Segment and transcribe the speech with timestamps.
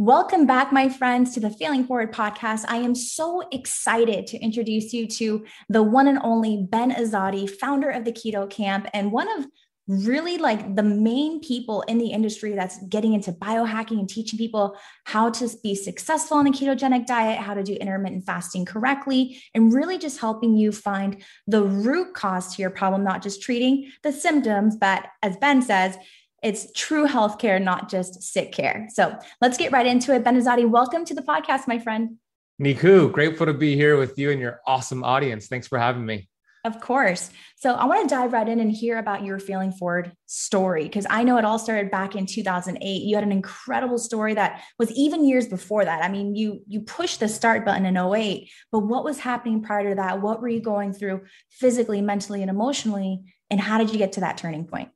[0.00, 2.64] Welcome back, my friends, to the Failing Forward podcast.
[2.68, 7.90] I am so excited to introduce you to the one and only Ben Azadi, founder
[7.90, 9.44] of the Keto Kamp, and one of
[9.86, 14.74] really like the main people in the industry that's getting into biohacking and teaching people
[15.04, 19.74] how to be successful in a ketogenic diet, how to do intermittent fasting correctly, and
[19.74, 24.12] really just helping you find the root cause to your problem, not just treating the
[24.12, 25.98] symptoms, but as Ben says,
[26.42, 28.88] it's true healthcare, not just sick care.
[28.92, 30.24] So let's get right into it.
[30.24, 32.16] Ben Azadi, welcome to the podcast, my friend.
[32.60, 35.48] Niku, grateful to be here with you and your awesome audience.
[35.48, 36.28] Thanks for having me.
[36.62, 37.30] Of course.
[37.56, 41.06] So I want to dive right in and hear about your failing forward story because
[41.08, 42.84] I know it all started back in 2008.
[42.84, 46.04] You had an incredible story that was even years before that.
[46.04, 49.88] I mean, you you pushed the start button in 08, but what was happening prior
[49.88, 50.20] to that?
[50.20, 53.22] What were you going through physically, mentally, and emotionally?
[53.48, 54.90] And how did you get to that turning point?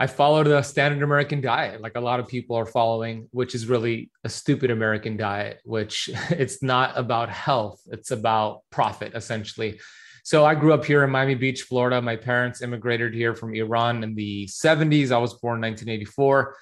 [0.00, 3.66] I followed a standard American diet, like a lot of people are following, which is
[3.66, 9.80] really a stupid American diet, which it's not about health, it's about profit, essentially.
[10.22, 12.00] So I grew up here in Miami Beach, Florida.
[12.00, 15.10] My parents immigrated here from Iran in the 70s.
[15.10, 16.54] I was born in 1984.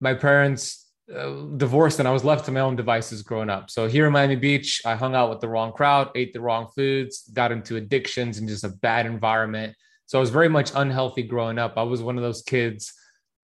[0.00, 3.68] My parents uh, divorced and I was left to my own devices growing up.
[3.70, 6.68] So here in Miami Beach, I hung out with the wrong crowd, ate the wrong
[6.76, 9.74] foods, got into addictions and just a bad environment
[10.06, 11.74] so I was very much unhealthy growing up.
[11.76, 12.92] I was one of those kids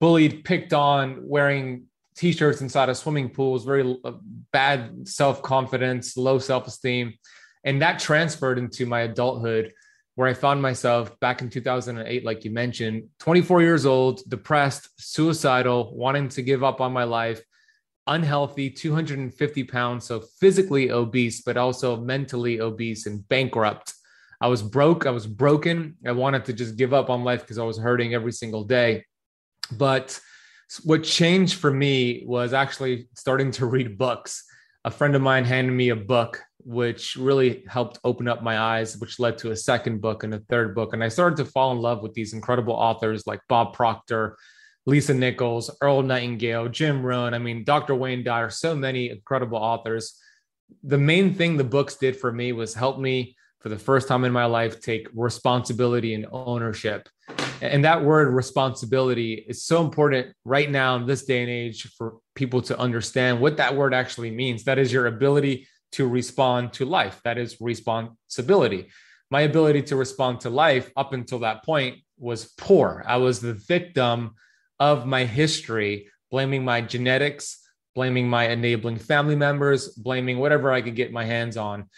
[0.00, 1.84] bullied, picked on, wearing
[2.16, 4.12] t-shirts inside of swimming pools, very uh,
[4.52, 7.14] bad self-confidence, low self-esteem.
[7.64, 9.72] And that transferred into my adulthood
[10.14, 15.96] where I found myself back in 2008, like you mentioned, 24 years old, depressed, suicidal,
[15.96, 17.40] wanting to give up on my life,
[18.06, 23.94] unhealthy, 250 pounds, so physically obese, but also mentally obese and bankrupt.
[24.42, 25.06] I was broke.
[25.06, 25.96] I was broken.
[26.04, 29.04] I wanted to just give up on life because I was hurting every single day.
[29.70, 30.20] But
[30.82, 34.44] what changed for me was actually starting to read books.
[34.84, 38.96] A friend of mine handed me a book, which really helped open up my eyes,
[38.96, 40.92] which led to a second book and a third book.
[40.92, 44.36] And I started to fall in love with these incredible authors like Bob Proctor,
[44.86, 47.32] Lisa Nichols, Earl Nightingale, Jim Rohn.
[47.32, 47.94] I mean, Dr.
[47.94, 50.18] Wayne Dyer, so many incredible authors.
[50.82, 54.24] The main thing the books did for me was help me for the first time
[54.24, 57.08] in my life take responsibility and ownership.
[57.60, 62.16] And that word responsibility is so important right now in this day and age for
[62.34, 64.64] people to understand what that word actually means.
[64.64, 67.20] That is your ability to respond to life.
[67.24, 68.88] That is responsibility.
[69.30, 73.04] My ability to respond to life up until that point was poor.
[73.06, 74.34] I was the victim
[74.80, 77.58] of my history, blaming my genetics,
[77.94, 81.88] blaming my enabling family members, blaming whatever I could get my hands on.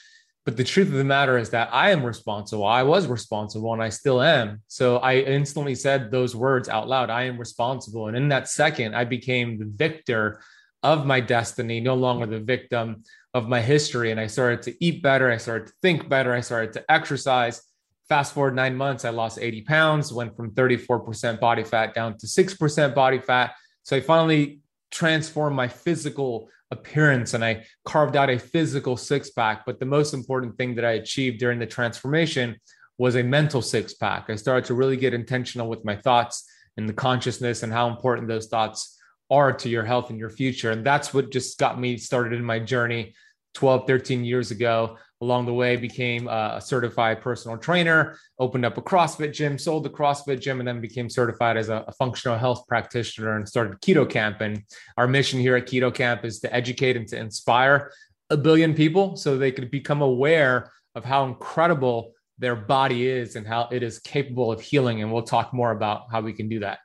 [0.45, 2.67] But the truth of the matter is that I am responsible.
[2.67, 4.61] I was responsible and I still am.
[4.69, 8.09] So I instantly said those words out loud I am responsible.
[8.09, 10.41] And in that second, I became the victor
[10.83, 14.11] of my destiny, no longer the victim of my history.
[14.11, 15.33] And I started to eat better.
[15.33, 16.35] I started to think better.
[16.35, 17.63] I started to exercise.
[18.11, 22.27] Fast forward nine months, I lost 80 pounds, went from 34% body fat down to
[22.27, 23.55] 6% body fat.
[23.83, 24.61] So I finally
[24.91, 29.65] transformed my physical appearance and I carved out a physical six pack.
[29.67, 32.57] But the most important thing that I achieved during the transformation
[32.99, 34.31] was a mental six pack.
[34.31, 36.45] I started to really get intentional with my thoughts
[36.77, 38.99] and the consciousness and how important those thoughts
[39.31, 40.71] are to your health and your future.
[40.71, 43.15] And that's what just got me started in my journey
[43.55, 44.97] 12, 13 years ago.
[45.21, 49.85] Along the way became uh, a certified personal trainer opened up a crossfit gym sold
[49.85, 53.81] the crossfit gym and then became certified as a, a, functional health practitioner and started
[53.81, 54.43] Keto Kamp.
[54.43, 54.63] And
[54.99, 57.91] our mission here at Keto Kamp is to educate and to inspire
[58.29, 63.47] a billion people so they could become aware of how incredible their body is and
[63.47, 65.01] how it is capable of healing.
[65.01, 66.81] And we'll talk more about how we can do that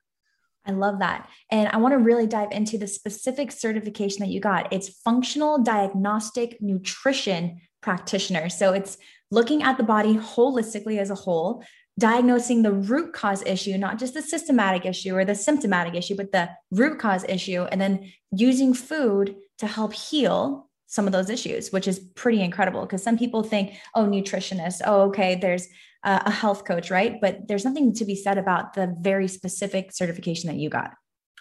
[0.66, 1.30] I love that.
[1.50, 4.72] And I want to really dive into the specific certification that you got.
[4.72, 8.50] It's functional diagnostic nutrition practitioner.
[8.50, 8.98] So it's
[9.32, 11.64] looking at the body holistically as a whole,
[11.98, 16.32] diagnosing the root cause issue, not just the systematic issue or the symptomatic issue, but
[16.32, 21.72] the root cause issue, and then using food to help heal some of those issues,
[21.72, 25.68] which is pretty incredible because some people think, oh, nutritionist, oh, okay, there's
[26.04, 27.20] a health coach, right?
[27.20, 30.92] But there's nothing to be said about the very specific certification that you got.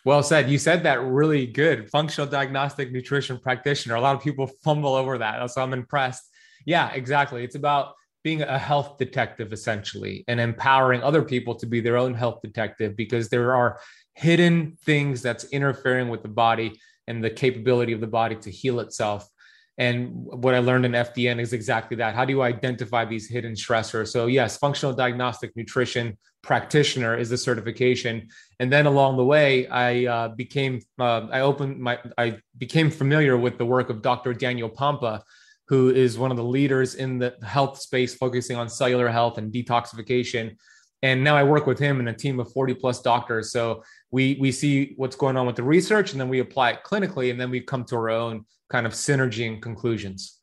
[0.05, 0.50] Well said.
[0.50, 1.90] You said that really good.
[1.90, 3.96] Functional diagnostic nutrition practitioner.
[3.96, 5.50] A lot of people fumble over that.
[5.50, 6.22] So I'm impressed.
[6.64, 7.44] Yeah, exactly.
[7.44, 7.94] It's about
[8.25, 12.96] being a health detective essentially and empowering other people to be their own health detective
[12.96, 13.78] because there are
[14.14, 18.81] hidden things that's interfering with the body and the capability of the body to heal
[18.81, 19.28] itself.
[19.78, 22.16] And what I learned in FDN is exactly that.
[22.16, 24.08] How do you identify these hidden stressors?
[24.08, 28.28] So, yes, functional diagnostic nutrition practitioner is the certification.
[28.58, 33.36] And then along the way, I uh, became uh, I opened my I became familiar
[33.36, 34.34] with the work of Dr.
[34.34, 35.22] Daniel Pompa,
[35.69, 39.52] who is one of the leaders in the health space, focusing on cellular health and
[39.52, 40.56] detoxification.
[41.02, 43.52] And now I work with him and a team of 40 plus doctors.
[43.52, 46.81] So we we see what's going on with the research, and then we apply it
[46.84, 50.38] clinically, and then we come to our own kind of synergy and conclusions.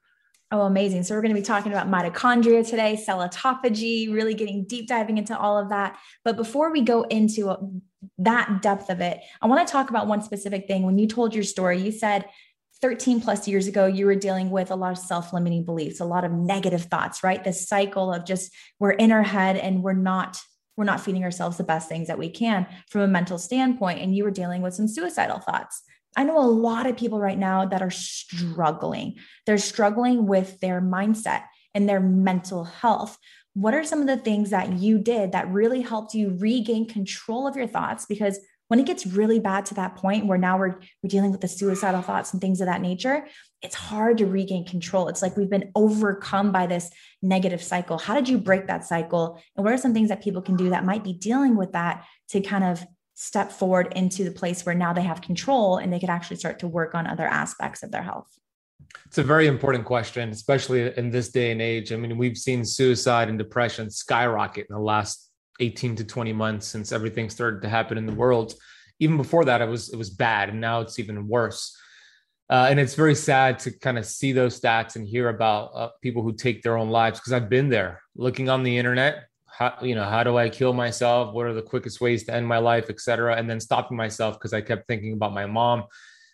[0.52, 1.04] Oh, amazing.
[1.04, 5.18] So, we're going to be talking about mitochondria today, cell autophagy, really getting deep diving
[5.18, 5.98] into all of that.
[6.24, 7.82] But before we go into
[8.20, 10.84] that depth of it, I want to talk about one specific thing.
[10.84, 12.26] When you told your story, you said
[12.82, 16.06] 13 plus years ago, you were dealing with a lot of self limiting beliefs, a
[16.06, 17.44] lot of negative thoughts, right?
[17.44, 20.40] This cycle of just we're in our head and we're not
[20.78, 24.16] we're not feeding ourselves the best things that we can from a mental standpoint and
[24.16, 25.84] you were dealing with some suicidal thoughts
[26.16, 29.16] I know a lot of people right now that are struggling.
[29.46, 31.44] They're struggling with their mindset
[31.74, 33.18] and their mental health.
[33.54, 37.48] What are some of the things that you did that really helped you regain control
[37.48, 38.06] of your thoughts?
[38.06, 38.40] Because
[38.76, 41.48] when it gets really bad to that point where now we're, we're dealing with the
[41.48, 43.26] suicidal thoughts and things of that nature,
[43.62, 45.08] it's hard to regain control.
[45.08, 46.92] It's like we've been overcome by this
[47.22, 47.98] negative cycle.
[47.98, 49.42] How did you break that cycle?
[49.56, 52.04] And what are some things that people can do that might be dealing with that
[52.32, 56.00] to kind of step forward into the place where now they have control and they
[56.02, 58.28] could actually start to work on other aspects of their health?
[59.06, 61.94] It's a very important question, especially in this day and age.
[61.94, 65.25] I mean, we've seen suicide and depression skyrocket in the last
[65.60, 68.54] 18 to 20 months since everything started to happen in the world.
[69.00, 71.78] Even before that, it was it was bad, and now it's even worse.
[72.50, 75.90] Uh, and it's very sad to kind of see those stats and hear about uh,
[76.02, 79.26] people who take their own lives because I've been there, looking on the internet,
[79.58, 82.46] how you know how do i kill myself what are the quickest ways to end
[82.46, 85.84] my life etc and then stopping myself because i kept thinking about my mom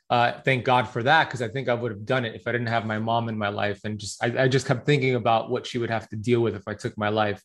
[0.09, 2.51] uh, thank god for that because i think i would have done it if i
[2.51, 5.49] didn't have my mom in my life and just I, I just kept thinking about
[5.49, 7.41] what she would have to deal with if i took my life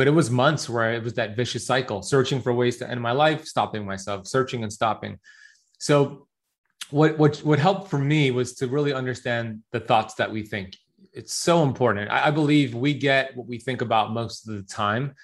[0.00, 3.00] but it was months where it was that vicious cycle searching for ways to end
[3.00, 5.18] my life stopping myself searching and stopping
[5.78, 6.26] so
[6.90, 10.68] what what what helped for me was to really understand the thoughts that we think
[11.12, 12.10] it's so important.
[12.10, 15.14] I, I believe we get what we think about most of the time.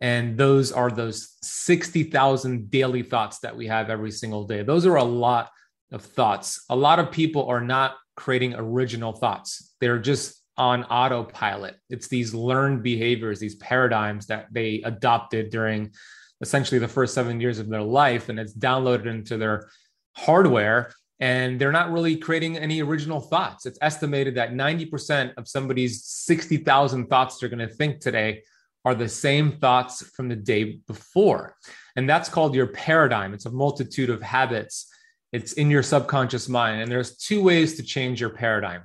[0.00, 4.62] And those are those 60,000 daily thoughts that we have every single day.
[4.62, 5.50] Those are a lot
[5.92, 6.64] of thoughts.
[6.68, 11.76] A lot of people are not creating original thoughts, they're just on autopilot.
[11.90, 15.92] It's these learned behaviors, these paradigms that they adopted during
[16.40, 19.68] essentially the first seven years of their life, and it's downloaded into their
[20.12, 23.66] hardware and they're not really creating any original thoughts.
[23.66, 28.42] It's estimated that 90% of somebody's 60,000 thoughts they're going to think today
[28.84, 31.56] are the same thoughts from the day before.
[31.96, 33.32] And that's called your paradigm.
[33.32, 34.86] It's a multitude of habits.
[35.32, 36.82] It's in your subconscious mind.
[36.82, 38.82] And there's two ways to change your paradigm.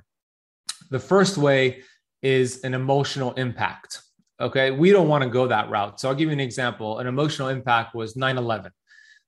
[0.90, 1.82] The first way
[2.22, 4.02] is an emotional impact.
[4.40, 4.70] Okay.
[4.70, 6.00] We don't want to go that route.
[6.00, 6.98] So I'll give you an example.
[6.98, 8.72] An emotional impact was 9 11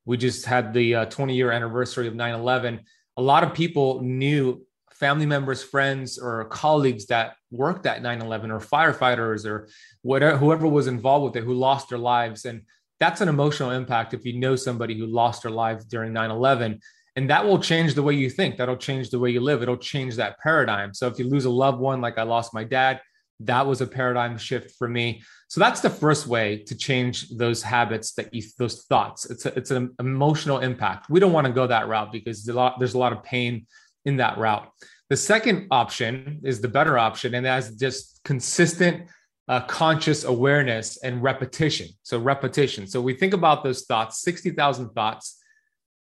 [0.04, 2.80] we just had the uh, 20 year anniversary of 9 11.
[3.16, 8.50] A lot of people knew family members, friends, or colleagues that worked at 9 11
[8.50, 9.68] or firefighters or
[10.02, 12.44] whatever, whoever was involved with it who lost their lives.
[12.44, 12.62] And
[12.98, 16.80] that's an emotional impact if you know somebody who lost their lives during 9 11.
[17.14, 18.56] And that will change the way you think.
[18.56, 19.62] That'll change the way you live.
[19.62, 20.94] It'll change that paradigm.
[20.94, 23.00] So if you lose a loved one, like I lost my dad,
[23.40, 25.22] that was a paradigm shift for me.
[25.48, 29.28] So that's the first way to change those habits that you those thoughts.
[29.28, 31.10] It's a, it's an emotional impact.
[31.10, 33.22] We don't want to go that route because there's a lot, there's a lot of
[33.22, 33.66] pain
[34.04, 34.70] in that route.
[35.10, 39.08] The second option is the better option, and that's just consistent
[39.48, 41.88] uh, conscious awareness and repetition.
[42.02, 42.86] So repetition.
[42.86, 45.41] So we think about those thoughts, sixty thousand thoughts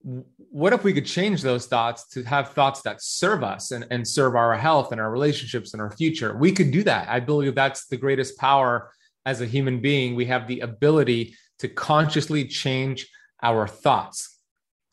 [0.03, 4.07] what if we could change those thoughts to have thoughts that serve us and, and
[4.07, 6.37] serve our health and our relationships and our future?
[6.37, 7.09] We could do that.
[7.09, 8.93] I believe that's the greatest power
[9.25, 10.15] as a human being.
[10.15, 13.09] We have the ability to consciously change
[13.43, 14.39] our thoughts.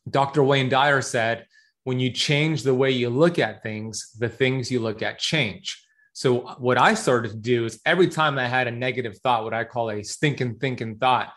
[0.10, 0.44] Dr.
[0.44, 1.46] Wayne Dyer said,
[1.84, 5.84] when you change the way you look at things, the things you look at change.
[6.14, 9.54] So, what I started to do is every time I had a negative thought, what
[9.54, 11.32] I call a stinking thinking thought,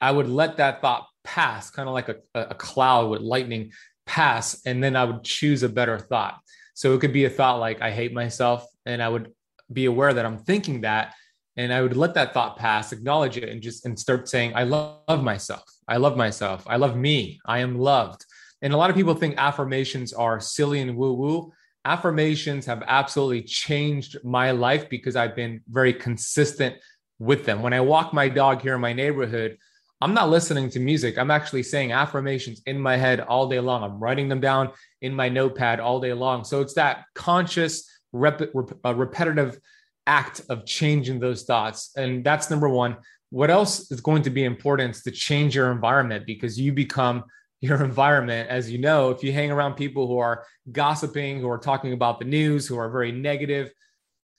[0.00, 3.72] I would let that thought pass, kind of like a, a cloud with lightning
[4.06, 6.38] pass, and then I would choose a better thought.
[6.74, 8.66] So it could be a thought like, I hate myself.
[8.84, 9.32] And I would
[9.72, 11.14] be aware that I'm thinking that.
[11.56, 14.64] And I would let that thought pass, acknowledge it, and just and start saying, I
[14.64, 15.62] love myself.
[15.86, 16.64] I love myself.
[16.66, 17.40] I love me.
[17.46, 18.24] I am loved.
[18.60, 21.52] And a lot of people think affirmations are silly and woo woo.
[21.84, 26.74] Affirmations have absolutely changed my life because I've been very consistent
[27.20, 27.62] with them.
[27.62, 29.58] When I walk my dog here in my neighborhood,
[30.04, 31.16] I'm not listening to music.
[31.16, 33.82] I'm actually saying affirmations in my head all day long.
[33.82, 34.70] I'm writing them down
[35.00, 36.44] in my notepad all day long.
[36.44, 39.58] So it's that conscious rep, rep, a repetitive
[40.06, 41.92] act of changing those thoughts.
[41.96, 42.98] And that's number one.
[43.30, 47.24] What else is going to be important is to change your environment because you become
[47.62, 48.50] your environment.
[48.50, 52.18] As you know, if you hang around people who are gossiping, who are talking about
[52.18, 53.70] the news, who are very negative,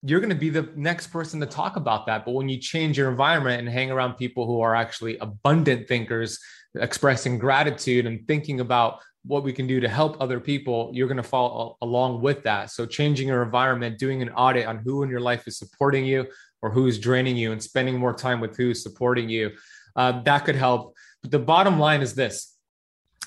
[0.07, 2.25] you're going to be the next person to talk about that.
[2.25, 6.39] But when you change your environment and hang around people who are actually abundant thinkers,
[6.75, 11.17] expressing gratitude and thinking about what we can do to help other people, you're going
[11.17, 12.69] to fall along with that.
[12.69, 16.27] So, changing your environment, doing an audit on who in your life is supporting you
[16.61, 19.51] or who is draining you, and spending more time with who is supporting you,
[19.95, 20.93] uh, that could help.
[21.23, 22.55] But the bottom line is this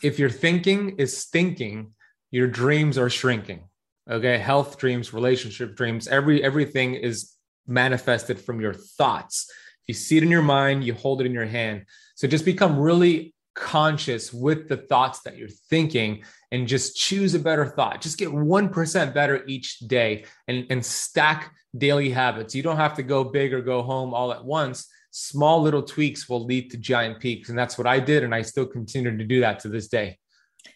[0.01, 1.93] if your thinking is stinking,
[2.31, 3.65] your dreams are shrinking.
[4.11, 4.39] Okay.
[4.39, 7.35] Health dreams, relationship dreams, every everything is
[7.67, 9.51] manifested from your thoughts.
[9.87, 11.85] You see it in your mind, you hold it in your hand.
[12.15, 16.23] So just become really conscious with the thoughts that you're thinking
[16.53, 18.01] and just choose a better thought.
[18.01, 22.55] Just get 1% better each day and, and stack daily habits.
[22.55, 24.89] You don't have to go big or go home all at once.
[25.11, 27.49] Small little tweaks will lead to giant peaks.
[27.49, 28.23] And that's what I did.
[28.23, 30.19] And I still continue to do that to this day.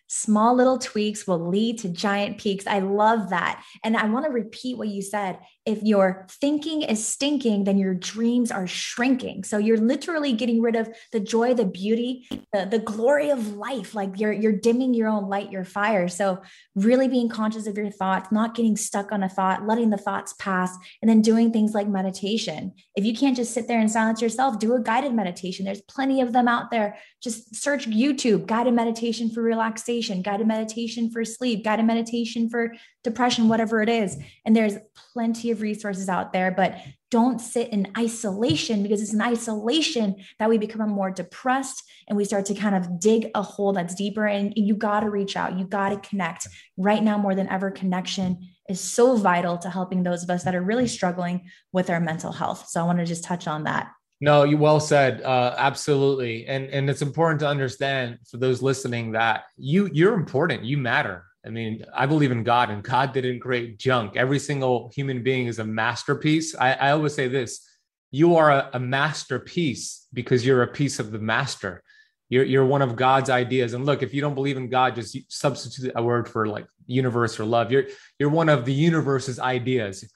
[0.09, 2.67] Small little tweaks will lead to giant peaks.
[2.67, 3.65] I love that.
[3.83, 5.39] And I want to repeat what you said.
[5.65, 9.45] If your thinking is stinking, then your dreams are shrinking.
[9.45, 13.95] So you're literally getting rid of the joy, the beauty, the, the glory of life.
[13.95, 16.09] Like you're you're dimming your own light, your fire.
[16.09, 16.43] So
[16.75, 20.35] really being conscious of your thoughts, not getting stuck on a thought, letting the thoughts
[20.35, 22.73] pass, and then doing things like meditation.
[22.97, 25.65] If you can't just sit there and silence yourself, do a guided meditation.
[25.65, 26.99] There's plenty of them out there.
[27.23, 32.73] Just search YouTube, guided meditation for relaxation meditation, guided meditation for sleep, guided meditation for
[33.05, 34.17] depression, whatever it is.
[34.45, 34.77] And there's
[35.13, 36.79] plenty of resources out there, but
[37.11, 42.25] don't sit in isolation because it's in isolation that we become more depressed and we
[42.25, 44.27] start to kind of dig a hole that's deeper.
[44.27, 46.49] And you got to reach out, you got to connect.
[46.79, 50.55] Right now, more than ever, connection is so vital to helping those of us that
[50.55, 52.69] are really struggling with our mental health.
[52.69, 53.91] So I want to just touch on that.
[54.23, 55.21] No, you well said.
[55.23, 60.63] Uh, absolutely, and and it's important to understand for those listening that you you're important.
[60.63, 61.25] You matter.
[61.45, 64.15] I mean, I believe in God, and God didn't create junk.
[64.15, 66.55] Every single human being is a masterpiece.
[66.55, 67.69] I, I always say this:
[68.13, 71.83] you are a, a masterpiece because you're a piece of the master.
[72.29, 73.75] You're you're one of God's ideas.
[73.75, 77.41] And look, if you don't believe in God, just substitute a word for like universe
[77.41, 77.73] or love.
[77.73, 77.87] You're
[78.21, 80.09] you're one of the universe's ideas.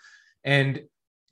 [0.44, 0.82] And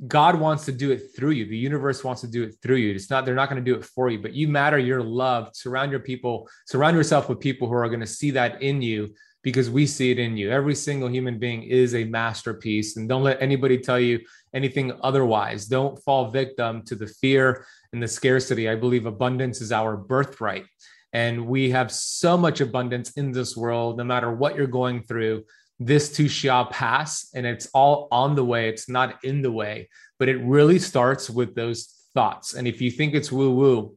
[0.07, 1.47] God wants to do it through you.
[1.47, 2.95] The universe wants to do it through you.
[2.95, 4.79] It's not, they're not going to do it for you, but you matter.
[4.79, 5.57] You're loved.
[5.57, 9.15] Surround your people, surround yourself with people who are going to see that in you
[9.43, 10.51] because we see it in you.
[10.51, 12.97] Every single human being is a masterpiece.
[12.97, 14.21] And don't let anybody tell you
[14.55, 15.67] anything otherwise.
[15.67, 18.69] Don't fall victim to the fear and the scarcity.
[18.69, 20.65] I believe abundance is our birthright.
[21.13, 25.45] And we have so much abundance in this world, no matter what you're going through
[25.79, 29.89] this too shall pass and it's all on the way it's not in the way.
[30.19, 32.55] But it really starts with those thoughts.
[32.55, 33.97] And if you think it's woo woo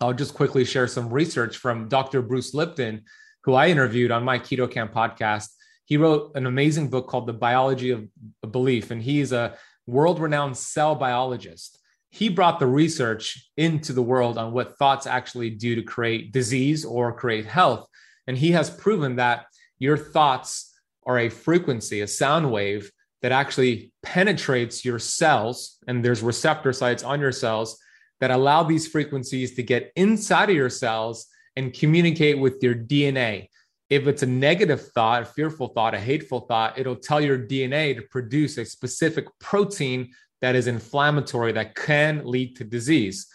[0.00, 3.02] i'll just quickly share some research from dr bruce lipton
[3.44, 5.48] who i interviewed on my Keto Kamp podcast.
[5.84, 8.08] He wrote an amazing book called the biology of
[8.50, 11.78] belief and he's a world renowned cell biologist.
[12.10, 16.84] He brought the research into the world on what thoughts actually do to create disease
[16.84, 17.86] or create health.
[18.26, 19.46] And he has proven that
[19.78, 20.69] your thoughts
[21.06, 22.90] are a frequency, a sound wave
[23.22, 27.78] that actually penetrates your cells, and there's receptor sites on your cells
[28.20, 31.26] that allow these frequencies to get inside of your cells
[31.56, 33.48] and communicate with your DNA.
[33.88, 37.94] If it's a negative thought, a fearful thought, a hateful thought, it'll tell your DNA
[37.96, 43.26] to produce a specific protein that is inflammatory that can lead to disease.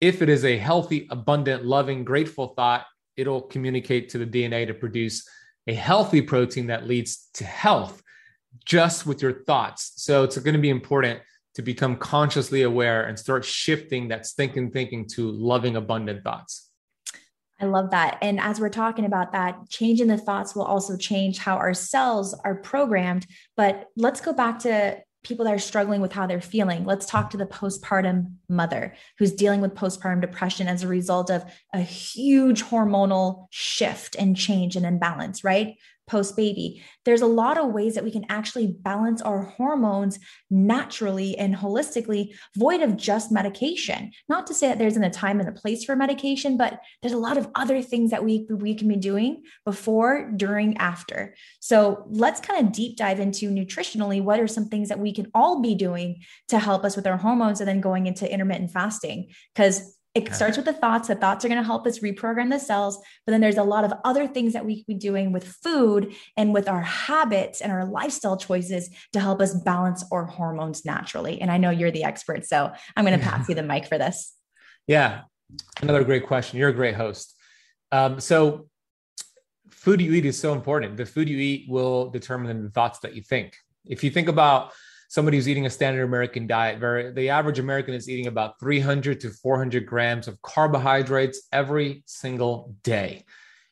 [0.00, 2.84] If it is a healthy, abundant, loving, grateful thought,
[3.16, 5.26] it'll communicate to the DNA to produce
[5.66, 8.02] a healthy protein that leads to health
[8.64, 9.92] just with your thoughts.
[9.96, 11.20] So it's going to be important
[11.54, 16.70] to become consciously aware and start shifting that thinking thinking to loving abundant thoughts.
[17.60, 18.18] I love that.
[18.20, 22.34] And as we're talking about that, changing the thoughts will also change how our cells
[22.44, 23.26] are programmed.
[23.56, 26.84] But let's go back to people that are struggling with how they're feeling.
[26.84, 31.44] Let's talk to the postpartum mother who's dealing with postpartum depression as a result of
[31.72, 35.74] a huge hormonal shift and change and imbalance, right?
[36.06, 36.82] Post baby.
[37.04, 40.18] There's a lot of ways that we can actually balance our hormones
[40.50, 44.12] naturally and holistically, void of just medication.
[44.28, 47.14] Not to say that there isn't a time and a place for medication, but there's
[47.14, 51.34] a lot of other things that we, we can be doing before, during, after.
[51.60, 55.30] So let's kind of deep dive into nutritionally what are some things that we can
[55.34, 59.28] all be doing to help us with our hormones and then going into intermittent fasting.
[59.54, 61.08] Because it starts with the thoughts.
[61.08, 62.98] The thoughts are going to help us reprogram the cells.
[63.26, 66.14] But then there's a lot of other things that we can be doing with food
[66.36, 71.40] and with our habits and our lifestyle choices to help us balance our hormones naturally.
[71.40, 72.46] And I know you're the expert.
[72.46, 74.32] So I'm going to pass you the mic for this.
[74.86, 75.22] Yeah.
[75.82, 76.60] Another great question.
[76.60, 77.34] You're a great host.
[77.90, 78.68] Um, so,
[79.70, 80.96] food you eat is so important.
[80.96, 83.54] The food you eat will determine the thoughts that you think.
[83.84, 84.72] If you think about
[85.08, 89.20] somebody who's eating a standard American diet, very the average American is eating about 300
[89.20, 93.24] to 400 grams of carbohydrates every single day.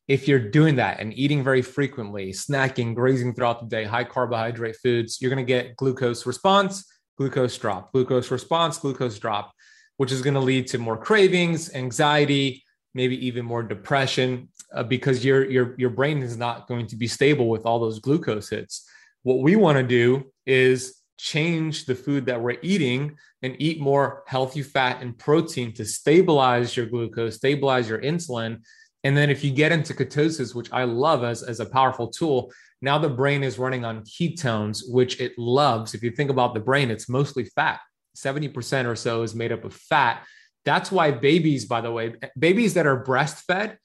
[0.09, 4.77] If you're doing that and eating very frequently, snacking, grazing throughout the day, high carbohydrate
[4.83, 6.85] foods, you're going to get glucose response,
[7.17, 9.53] glucose drop, glucose response, glucose drop,
[9.97, 15.25] which is going to lead to more cravings, anxiety, maybe even more depression uh, because
[15.25, 18.89] your your your brain is not going to be stable with all those glucose hits.
[19.23, 24.25] What we want to do is change the food that we're eating and eat more
[24.27, 28.61] healthy fat and protein to stabilize your glucose, stabilize your insulin.
[29.05, 32.53] And then if you get into ketosis, which I love as, as a powerful tool,
[32.81, 35.95] now the brain is running on ketones, which it loves.
[35.95, 37.79] If you think about the brain, it's mostly fat.
[38.17, 40.27] 70% or so is made up of fat.
[40.65, 43.77] That's why babies, by the way, babies that are breastfed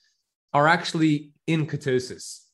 [0.56, 2.47] are actually in ketosis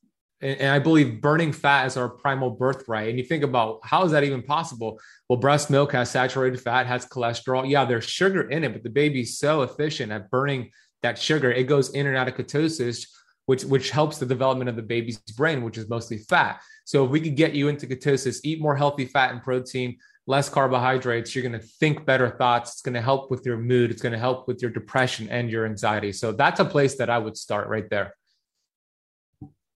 [0.43, 3.09] and I believe burning fat is our primal birthright.
[3.09, 4.99] And you think about how is that even possible?
[5.29, 7.69] Well, breast milk has saturated fat, has cholesterol.
[7.69, 10.71] Yeah, there's sugar in it, but the baby's so efficient at burning
[11.01, 13.07] that sugar, it goes in and out of ketosis,
[13.45, 16.61] which which helps the development of the baby's brain, which is mostly fat.
[16.85, 19.97] So if we could get you into ketosis, eat more healthy fat and protein,
[20.27, 22.73] less carbohydrates, you're going to think better thoughts.
[22.73, 23.91] It's going to help with your mood.
[23.91, 26.11] It's going to help with your depression and your anxiety.
[26.11, 28.15] So that's a place that I would start right there.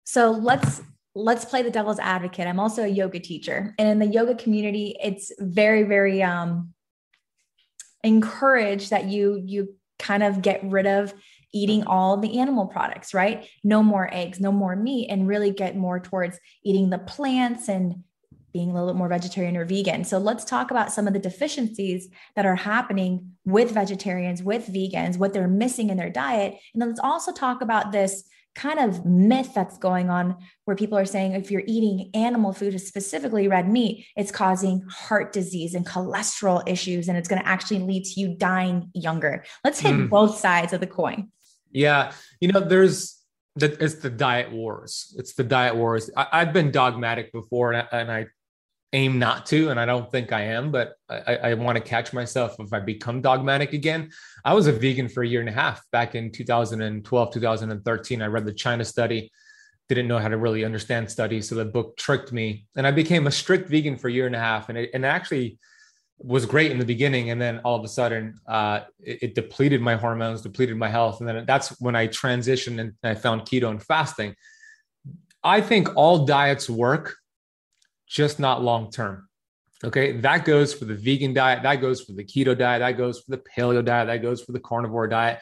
[0.07, 0.81] So let's
[1.15, 2.47] let's play the devil's advocate.
[2.47, 6.73] I'm also a yoga teacher, and in the yoga community, it's very very um
[8.05, 11.13] encouraged that you you kind of get rid of
[11.53, 13.49] eating all the animal products, right?
[13.65, 18.03] No more eggs, no more meat, and really get more towards eating the plants and
[18.53, 20.05] being a little bit more vegetarian or vegan.
[20.05, 25.17] So let's talk about some of the deficiencies that are happening with vegetarians, with vegans,
[25.17, 26.55] what they're missing in their diet.
[26.73, 28.23] And then let's also talk about this
[28.57, 32.79] kind of myth that's going on where people are saying if you're eating animal food,
[32.81, 37.79] specifically red meat, it's causing heart disease and cholesterol issues, and it's going to actually
[37.79, 39.45] lead to you dying younger.
[39.63, 40.09] Let's hit mm.
[40.09, 41.31] both sides of the coin.
[41.71, 42.11] Yeah.
[42.41, 43.21] You know, there's
[43.55, 45.15] the, it's the diet wars.
[45.19, 46.09] It's the diet wars.
[46.17, 48.25] I, have been dogmatic before, and I, and I
[48.93, 52.13] aim not to, and I don't think I am, but I, I want to catch
[52.13, 54.11] myself if I become dogmatic again.
[54.45, 58.21] I was a vegan for a year and a half back in 2012, 2013.
[58.21, 59.31] I read the China study,
[59.89, 61.49] didn't know how to really understand studies.
[61.49, 64.35] So the book tricked me, and I became a strict vegan for a year and
[64.35, 64.69] a half.
[64.69, 65.59] And it, and actually
[66.19, 67.29] was great in the beginning.
[67.29, 71.19] And then all of a sudden, uh, it, it depleted my hormones, depleted my health.
[71.19, 74.33] And then that's when I transitioned and I found keto and fasting.
[75.43, 77.15] I think all diets work
[78.07, 79.27] just not long term.
[79.83, 83.21] Okay, that goes for the vegan diet, that goes for the keto diet, that goes
[83.21, 85.39] for the paleo diet, that goes for the carnivore diet.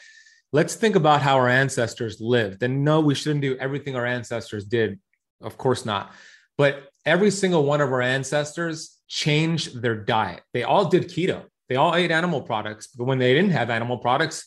[0.51, 2.62] Let's think about how our ancestors lived.
[2.63, 4.99] And no, we shouldn't do everything our ancestors did.
[5.41, 6.12] Of course not.
[6.58, 10.41] But every single one of our ancestors changed their diet.
[10.54, 11.45] They all did keto.
[11.69, 12.88] They all ate animal products.
[12.88, 14.45] But when they didn't have animal products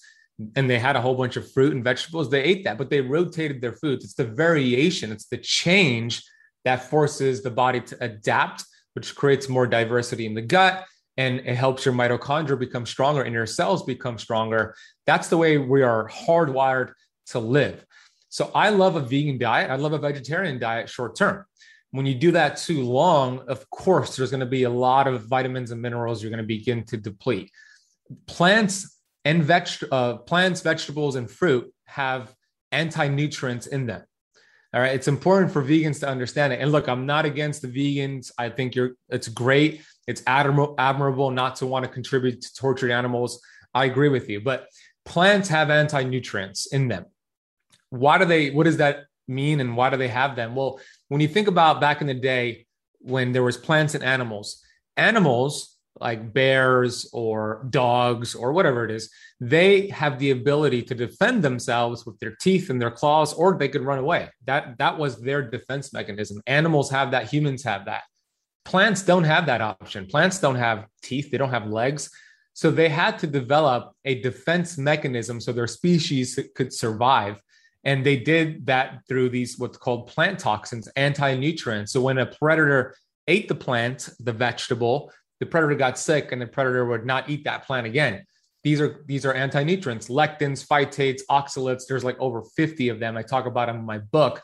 [0.55, 3.01] and they had a whole bunch of fruit and vegetables, they ate that, but they
[3.01, 4.05] rotated their foods.
[4.05, 6.23] It's the variation, it's the change
[6.65, 10.85] that forces the body to adapt, which creates more diversity in the gut
[11.19, 14.75] and it helps your mitochondria become stronger and your cells become stronger.
[15.05, 16.93] That's the way we are hardwired
[17.27, 17.85] to live.
[18.29, 19.71] So I love a vegan diet.
[19.71, 21.45] I love a vegetarian diet short term.
[21.91, 25.25] When you do that too long, of course, there's going to be a lot of
[25.25, 27.51] vitamins and minerals you're going to begin to deplete.
[28.27, 32.33] Plants and veg- uh, plants, vegetables, and fruit have
[32.71, 34.05] anti-nutrients in them.
[34.75, 34.95] All right.
[34.95, 36.61] It's important for vegans to understand it.
[36.61, 38.31] And look, I'm not against the vegans.
[38.37, 39.81] I think you're it's great.
[40.07, 43.41] It's admirable, not to want to contribute to tortured animals.
[43.75, 44.41] I agree with you.
[44.41, 44.69] But
[45.07, 47.07] plants have anti-nutrients in them.
[47.89, 50.55] Why do they what does that mean and why do they have them?
[50.55, 52.67] Well, when you think about back in the day
[53.01, 54.63] when there was plants and animals,
[54.99, 61.43] animals like bears or dogs or whatever it is, they have the ability to defend
[61.43, 64.29] themselves with their teeth and their claws, or they could run away.
[64.47, 66.43] That that was their defense mechanism.
[66.47, 68.03] Animals have that, humans have that.
[68.65, 70.07] Plants don't have that option.
[70.07, 72.11] Plants don't have teeth, they don't have legs.
[72.53, 77.41] So they had to develop a defense mechanism so their species could survive.
[77.85, 81.93] And they did that through these what's called plant toxins, anti nutrients.
[81.93, 82.97] So when a predator
[83.29, 87.45] ate the plant, the vegetable, the predator got sick and the predator would not eat
[87.45, 88.25] that plant again.
[88.65, 91.87] these are these are anti-nutrients, lectins, phytates, oxalates.
[91.87, 93.17] There's like over 50 of them.
[93.17, 94.43] I talk about them in my book.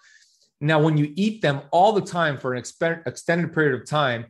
[0.60, 4.26] Now, when you eat them all the time for an exp- extended period of time,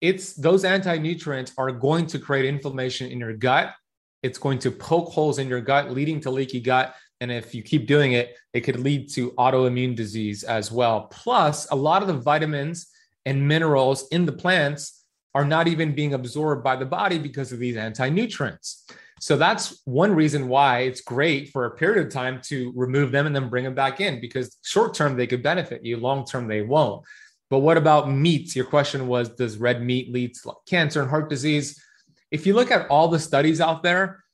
[0.00, 3.74] it's those anti-nutrients are going to create inflammation in your gut.
[4.22, 6.94] It's going to poke holes in your gut, leading to leaky gut.
[7.20, 11.02] And if you keep doing it, it could lead to autoimmune disease as well.
[11.10, 12.86] Plus, a lot of the vitamins
[13.26, 15.03] and minerals in the plants
[15.34, 18.86] are not even being absorbed by the body because of these anti nutrients.
[19.20, 23.26] So that's one reason why it's great for a period of time to remove them
[23.26, 26.46] and then bring them back in because short term they could benefit you, long term
[26.46, 27.04] they won't.
[27.50, 28.56] But what about meats?
[28.56, 31.82] Your question was Does red meat lead to cancer and heart disease?
[32.30, 34.24] If you look at all the studies out there,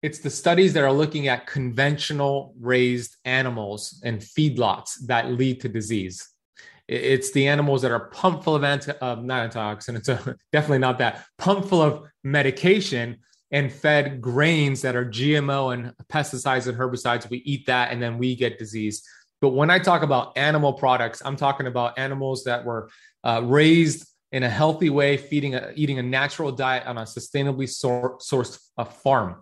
[0.00, 5.68] it's the studies that are looking at conventional raised animals and feedlots that lead to
[5.68, 6.28] disease.
[6.88, 10.98] It's the animals that are pumped full of anti, uh, not antioxidants, uh, definitely not
[10.98, 13.18] that, pumped full of medication
[13.50, 17.28] and fed grains that are GMO and pesticides and herbicides.
[17.28, 19.02] We eat that and then we get disease.
[19.40, 22.90] But when I talk about animal products, I'm talking about animals that were
[23.22, 27.68] uh, raised in a healthy way, feeding, a, eating a natural diet on a sustainably
[27.68, 29.36] sor- sourced uh, farm.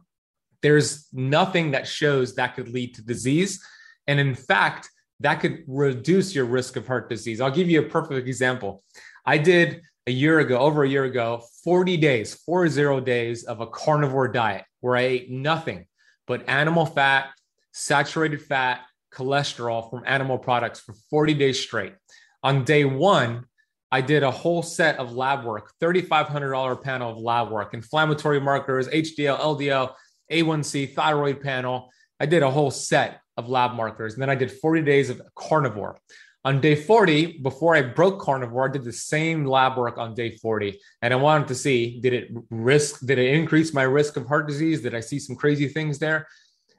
[0.63, 3.65] There's nothing that shows that could lead to disease.
[4.07, 4.89] And in fact,
[5.21, 7.41] that could reduce your risk of heart disease.
[7.41, 8.83] I'll give you a perfect example.
[9.25, 13.61] I did a year ago, over a year ago, 40 days, four zero days of
[13.61, 15.87] a carnivore diet where I ate nothing
[16.27, 17.31] but animal fat,
[17.73, 18.81] saturated fat,
[19.13, 21.95] cholesterol from animal products for 40 days straight.
[22.43, 23.47] On day one,
[23.91, 28.89] I did a whole set of lab work, $3,500 panel of lab work, inflammatory markers,
[28.89, 29.93] HDL, LDL,
[30.31, 31.91] A1C, thyroid panel.
[32.21, 34.15] I did a whole set of lab markers.
[34.15, 35.99] And then I did 40 days of carnivore.
[36.45, 40.37] On day 40, before I broke carnivore, I did the same lab work on day
[40.37, 40.79] 40.
[41.03, 44.47] And I wanted to see did it risk, did it increase my risk of heart
[44.47, 44.81] disease?
[44.83, 46.29] Did I see some crazy things there?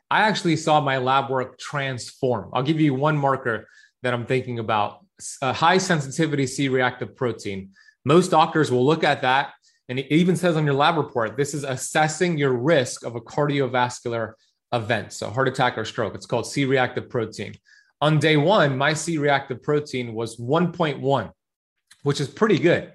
[0.09, 2.49] I actually saw my lab work transform.
[2.53, 3.67] I'll give you one marker
[4.03, 5.05] that I'm thinking about
[5.41, 7.71] high sensitivity C reactive protein.
[8.05, 9.53] Most doctors will look at that,
[9.89, 13.21] and it even says on your lab report this is assessing your risk of a
[13.21, 14.33] cardiovascular
[14.73, 16.15] event, so heart attack or stroke.
[16.15, 17.53] It's called C reactive protein.
[18.01, 21.31] On day one, my C reactive protein was 1.1,
[22.03, 22.93] which is pretty good.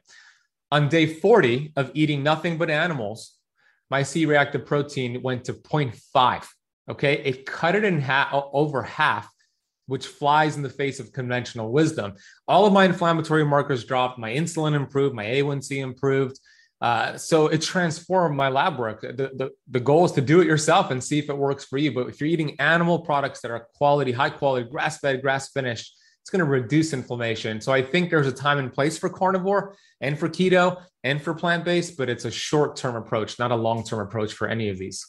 [0.71, 3.37] On day 40 of eating nothing but animals,
[3.91, 6.47] my C reactive protein went to 0.5.
[6.89, 7.15] Okay.
[7.25, 9.31] It cut it in half, over half,
[9.87, 12.15] which flies in the face of conventional wisdom.
[12.49, 14.19] All of my inflammatory markers dropped.
[14.19, 15.15] My insulin improved.
[15.15, 16.39] My A1C improved.
[16.83, 19.03] Uh, so it transformed my lab work.
[19.03, 21.79] The, the, the goal is to do it yourself and see if it works for
[21.79, 21.93] you.
[21.93, 25.97] But if you're eating animal products that are quality, high quality, grass fed, grass finished,
[26.21, 27.61] it's going to reduce inflammation.
[27.61, 31.35] So I think there's a time and place for carnivore and for keto and for
[31.35, 34.69] plant based, but it's a short term approach, not a long term approach for any
[34.69, 35.07] of these.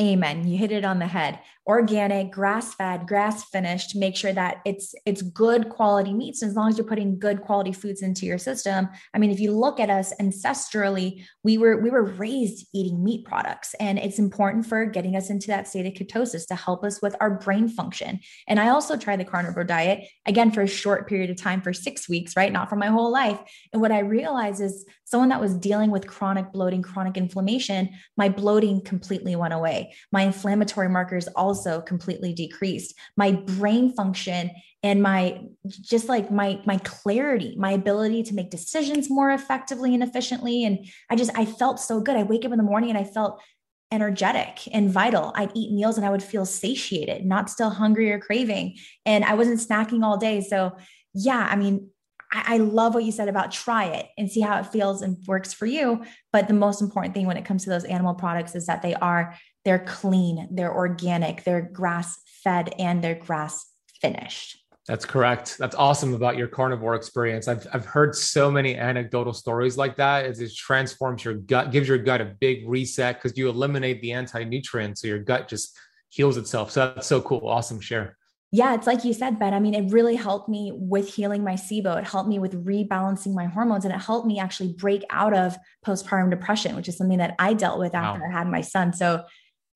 [0.00, 0.48] Amen.
[0.48, 1.38] You hit it on the head.
[1.66, 3.94] Organic, grass-fed, grass-finished.
[3.94, 6.42] Make sure that it's it's good quality meats.
[6.42, 8.88] As long as you're putting good quality foods into your system.
[9.14, 13.24] I mean, if you look at us ancestrally, we were we were raised eating meat
[13.24, 17.00] products, and it's important for getting us into that state of ketosis to help us
[17.00, 18.18] with our brain function.
[18.48, 21.72] And I also tried the carnivore diet again for a short period of time for
[21.72, 22.52] six weeks, right?
[22.52, 23.38] Not for my whole life.
[23.72, 28.28] And what I realized is someone that was dealing with chronic bloating, chronic inflammation, my
[28.28, 29.94] bloating completely went away.
[30.10, 32.94] My inflammatory markers also completely decreased.
[33.16, 34.50] My brain function
[34.82, 40.02] and my just like my my clarity, my ability to make decisions more effectively and
[40.02, 42.16] efficiently and I just I felt so good.
[42.16, 43.42] I wake up in the morning and I felt
[43.90, 45.32] energetic and vital.
[45.36, 48.76] I'd eat meals and I would feel satiated, not still hungry or craving.
[49.04, 50.40] And I wasn't snacking all day.
[50.40, 50.72] So,
[51.12, 51.90] yeah, I mean,
[52.32, 55.52] I, love what you said about try it and see how it feels and works
[55.52, 56.02] for you.
[56.32, 58.94] But the most important thing when it comes to those animal products is that they
[58.94, 63.66] are they're clean, they're organic, they're grass fed, and they're grass
[64.00, 64.58] finished.
[64.88, 65.58] That's correct.
[65.58, 67.46] That's awesome about your carnivore experience.
[67.46, 70.24] I've, I've heard so many anecdotal stories like that.
[70.24, 74.10] It just transforms your gut, gives your gut a big reset because you eliminate the
[74.12, 75.00] anti nutrients.
[75.02, 76.72] So your gut just heals itself.
[76.72, 77.46] So that's so cool.
[77.46, 78.16] Awesome share
[78.54, 79.54] yeah, it's like you said, Ben.
[79.54, 81.96] I mean, it really helped me with healing my SIBO.
[81.96, 85.56] It helped me with rebalancing my hormones and it helped me actually break out of
[85.86, 88.28] postpartum depression, which is something that I dealt with after wow.
[88.28, 88.92] I had my son.
[88.92, 89.24] So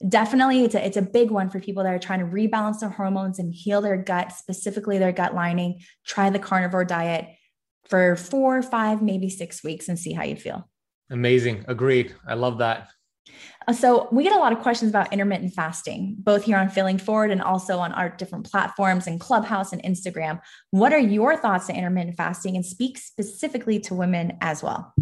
[0.07, 2.91] definitely it's a, it's a big one for people that are trying to rebalance their
[2.91, 5.81] hormones and heal their gut, specifically their gut lining.
[6.07, 7.27] Try the carnivore diet
[7.89, 10.69] for four, five, maybe six weeks and see how you feel.
[11.11, 11.65] Amazing.
[11.69, 12.15] Agreed.
[12.27, 12.89] I love that.
[13.69, 16.99] Uh, so we get a lot of questions about intermittent fasting, both here on Failing
[16.99, 20.41] Forward and also on our different platforms and Clubhouse and Instagram.
[20.71, 24.95] What are your thoughts on intermittent fasting and speak specifically to women as well?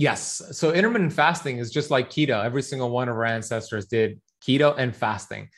[0.00, 0.40] Yes.
[0.52, 2.42] So intermittent fasting is just like keto.
[2.42, 5.50] Every single one of our ancestors did keto and fasting.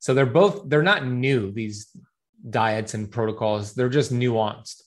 [0.00, 1.96] So they're both, they're not new, these
[2.50, 4.82] diets and protocols, they're just nuanced.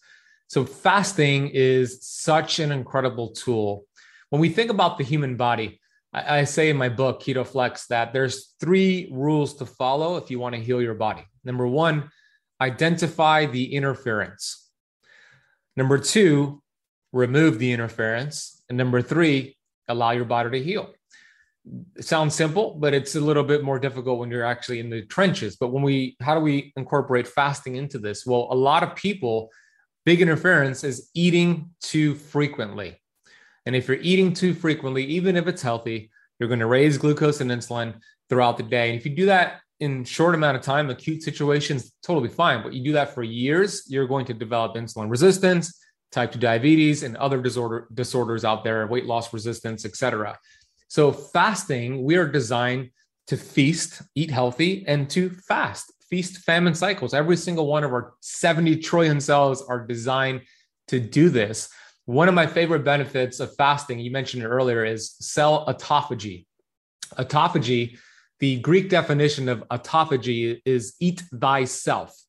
[0.46, 3.88] So fasting is such an incredible tool.
[4.30, 5.82] When we think about the human body,
[6.14, 10.30] I, I say in my book, Keto Flex, that there's three rules to follow if
[10.30, 11.26] you want to heal your body.
[11.44, 12.12] Number one,
[12.62, 14.70] identify the interference.
[15.76, 16.62] Number two,
[17.12, 18.58] remove the interference.
[18.70, 20.94] And number three, allow your body to heal.
[21.96, 25.04] It sounds simple, but it's a little bit more difficult when you're actually in the
[25.04, 25.58] trenches.
[25.58, 28.26] But when we, how do we incorporate fasting into this?
[28.26, 29.50] Well, a lot of people,
[30.06, 33.00] big interference is eating too frequently.
[33.66, 37.42] And if you're eating too frequently, even if it's healthy, you're going to raise glucose
[37.42, 37.96] and insulin
[38.30, 38.90] throughout the day.
[38.90, 42.64] And if you do that in short amount of time, acute situations, totally fine.
[42.64, 45.80] But you do that for years, you're going to develop insulin resistance,
[46.12, 50.38] type 2 diabetes, and other disorder disorders out there, weight loss resistance, etc.
[50.88, 52.90] So fasting, we are designed
[53.28, 57.14] to feast, eat healthy, and to fast, feast famine cycles.
[57.14, 60.42] Every single one of our 70 trillion cells are designed
[60.88, 61.70] to do this.
[62.06, 66.48] One of my favorite benefits of fasting, you mentioned it earlier, is cell autophagy.
[67.20, 68.00] Autophagy,
[68.40, 72.20] the Greek definition of autophagy is eat thyself.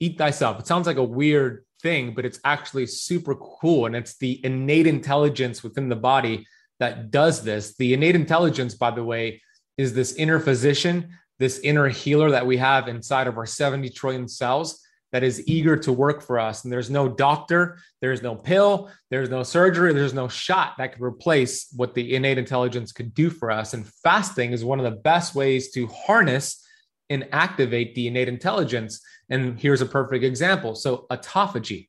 [0.00, 0.60] Eat thyself.
[0.60, 3.86] It sounds like a weird thing, but it's actually super cool.
[3.86, 6.46] And it's the innate intelligence within the body
[6.80, 7.76] that does this.
[7.76, 9.42] The innate intelligence, by the way,
[9.76, 14.28] is this inner physician, this inner healer that we have inside of our 70 trillion
[14.28, 16.64] cells that is eager to work for us.
[16.64, 21.02] And there's no doctor, there's no pill, there's no surgery, there's no shot that could
[21.02, 23.72] replace what the innate intelligence could do for us.
[23.72, 26.62] And fasting is one of the best ways to harness
[27.08, 29.00] and activate the innate intelligence.
[29.30, 30.74] And here's a perfect example.
[30.74, 31.88] So, autophagy.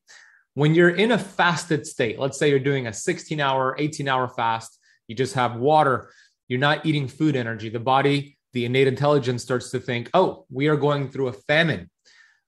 [0.55, 4.27] When you're in a fasted state, let's say you're doing a 16 hour, 18 hour
[4.27, 6.11] fast, you just have water,
[6.47, 7.69] you're not eating food energy.
[7.69, 11.89] The body, the innate intelligence starts to think, oh, we are going through a famine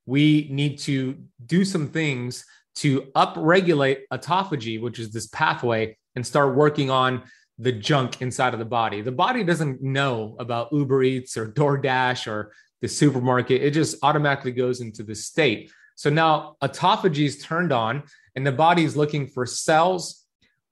[0.05, 6.55] we need to do some things to upregulate autophagy, which is this pathway, and start
[6.55, 7.23] working on
[7.57, 9.01] the junk inside of the body.
[9.01, 13.61] The body doesn't know about Uber Eats or DoorDash or the supermarket.
[13.61, 15.71] It just automatically goes into the state.
[15.95, 18.03] So now autophagy is turned on,
[18.35, 20.25] and the body is looking for cells,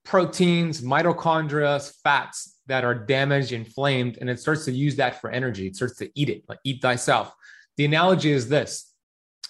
[0.04, 5.68] proteins, mitochondria, fats that are damaged, inflamed, and it starts to use that for energy.
[5.68, 7.34] It starts to eat it, like eat thyself.
[7.78, 8.94] The analogy is this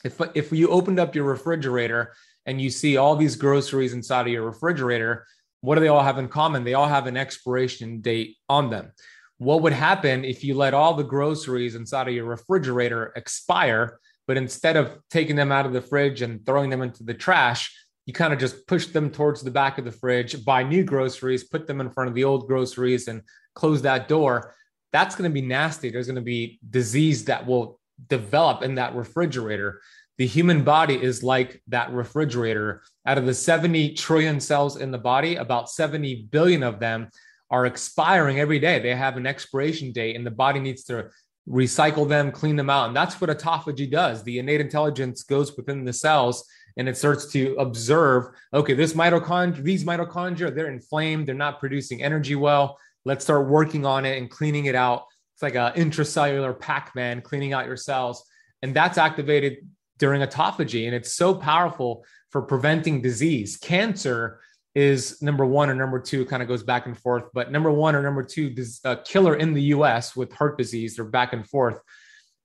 [0.04, 2.14] if if you opened up your refrigerator
[2.46, 5.26] and you see all these groceries inside of your refrigerator,
[5.62, 6.64] what do they all have in common?
[6.64, 8.92] They all have an expiration date on them.
[9.40, 14.36] What would happen if you let all the groceries inside of your refrigerator expire, but
[14.36, 17.74] instead of taking them out of the fridge and throwing them into the trash,
[18.06, 21.46] you kind of just push them towards the back of the fridge, buy new groceries,
[21.46, 23.22] put them in front of the old groceries, and
[23.56, 24.56] close that door?
[24.92, 25.90] That's going to be nasty.
[25.90, 29.82] There's going to be disease that will develop in that refrigerator.
[30.18, 32.82] The human body is like that refrigerator.
[33.06, 37.10] Out of the 70 trillion cells in the body, about 70 billion of them
[37.52, 38.80] are expiring every day.
[38.80, 41.10] They have an expiration date, and the body needs to
[41.48, 42.88] recycle them, clean them out.
[42.88, 44.24] And that's what autophagy does.
[44.24, 46.46] The innate intelligence goes within the cells
[46.78, 52.04] and it starts to observe okay, this mitochondria, these mitochondria, they're inflamed, they're not producing
[52.04, 52.78] energy well.
[53.04, 55.06] Let's start working on it and cleaning it out
[55.40, 58.26] it's like an intracellular Pac-Man cleaning out your cells.
[58.62, 59.60] And that's activated
[59.98, 60.86] during autophagy.
[60.86, 63.56] And it's so powerful for preventing disease.
[63.56, 64.42] Cancer
[64.76, 67.26] is number one or number two, kind of goes back and forth.
[67.34, 70.96] But number one or number two, this uh, killer in the US with heart disease,
[70.96, 71.82] they're back and forth.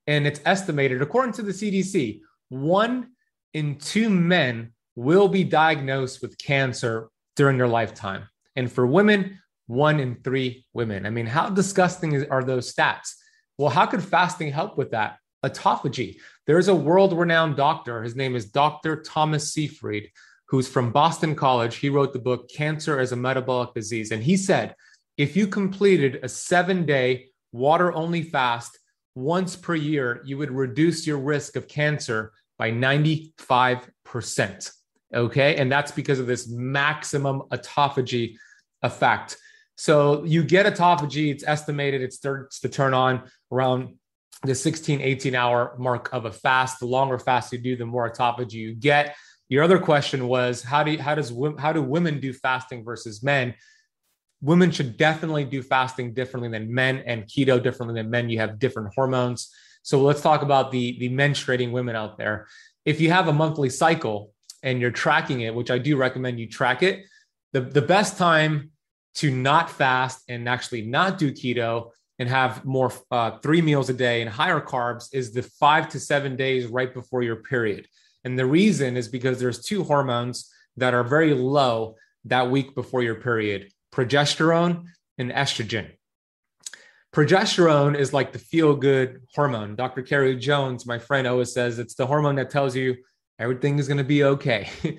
[0.07, 3.11] And it's estimated, according to the CDC, one
[3.53, 8.29] in two men will be diagnosed with cancer during their lifetime.
[8.57, 11.07] And for women, one in three women.
[11.07, 13.15] I mean, how disgusting are those stats?
[13.59, 15.19] Well, how could fasting help with that?
[15.45, 16.17] Autophagy.
[16.47, 18.03] There's a world renowned doctor.
[18.03, 19.03] His name is Dr.
[19.03, 20.11] Thomas Seyfried,
[20.55, 21.75] who's from Boston College.
[21.75, 24.13] He wrote the book Cancer as a Metabolic Disease.
[24.13, 24.77] And he said
[25.17, 28.79] if you completed a seven day water only fast
[29.17, 34.71] once per year, you would reduce your risk of cancer by 95%.
[35.13, 35.57] Okay.
[35.57, 38.37] And that's because of this maximum autophagy
[38.83, 39.37] effect.
[39.77, 43.97] So you get autophagy, it's estimated it starts to turn on around
[44.45, 46.79] the 16, 18 hour mark of a fast.
[46.79, 49.17] The longer fast you do, the more autophagy you get.
[49.49, 53.23] Your other question was how do you, how does how do women do fasting versus
[53.23, 53.55] men?
[54.41, 58.29] Women should definitely do fasting differently than men and keto differently than men.
[58.29, 59.51] You have different hormones.
[59.83, 62.47] So let's talk about the the menstruating women out there.
[62.85, 66.49] If you have a monthly cycle and you're tracking it, which I do recommend you
[66.49, 67.05] track it,
[67.53, 68.71] the, the best time
[69.17, 73.93] to not fast and actually not do keto and have more uh, three meals a
[73.93, 77.87] day and higher carbs is the five to seven days right before your period.
[78.25, 83.03] And the reason is because there's two hormones that are very low that week before
[83.03, 84.87] your period progesterone
[85.19, 85.89] and estrogen.
[87.15, 89.77] Progesterone is like the feel good hormone.
[89.77, 90.03] Dr.
[90.03, 92.97] Kerry Jones, my friend, always says it's the hormone that tells you
[93.39, 94.69] everything is going to be okay.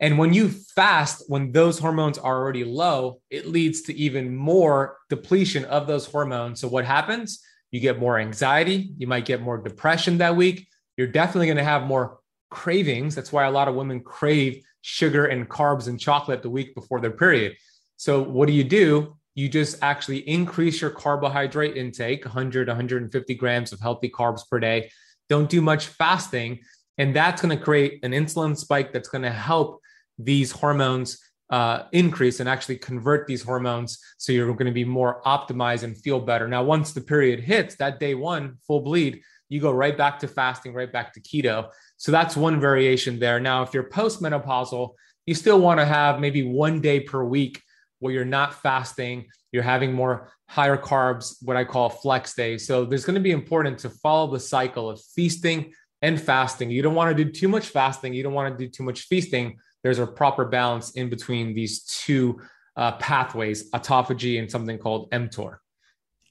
[0.00, 4.98] and when you fast, when those hormones are already low, it leads to even more
[5.08, 6.60] depletion of those hormones.
[6.60, 7.40] So, what happens?
[7.70, 8.92] You get more anxiety.
[8.98, 10.68] You might get more depression that week.
[10.98, 12.18] You're definitely going to have more
[12.50, 13.14] cravings.
[13.14, 17.00] That's why a lot of women crave sugar and carbs and chocolate the week before
[17.00, 17.56] their period.
[17.96, 19.16] So, what do you do?
[19.34, 24.90] You just actually increase your carbohydrate intake 100, 150 grams of healthy carbs per day.
[25.28, 26.60] Don't do much fasting.
[26.98, 29.82] And that's going to create an insulin spike that's going to help
[30.18, 31.18] these hormones
[31.50, 35.96] uh, increase and actually convert these hormones so you're going to be more optimized and
[35.98, 36.48] feel better.
[36.48, 40.28] Now, once the period hits that day one full bleed, you go right back to
[40.28, 41.70] fasting, right back to keto.
[41.96, 43.40] So that's one variation there.
[43.40, 44.90] Now, if you're postmenopausal,
[45.26, 47.62] you still want to have maybe one day per week
[47.98, 52.66] where you're not fasting, you're having more higher carbs, what I call flex days.
[52.66, 56.70] So there's going to be important to follow the cycle of feasting and fasting.
[56.70, 59.02] You don't want to do too much fasting, you don't want to do too much
[59.02, 59.58] feasting.
[59.82, 62.40] There's a proper balance in between these two
[62.76, 65.58] uh, pathways, autophagy and something called mTOR.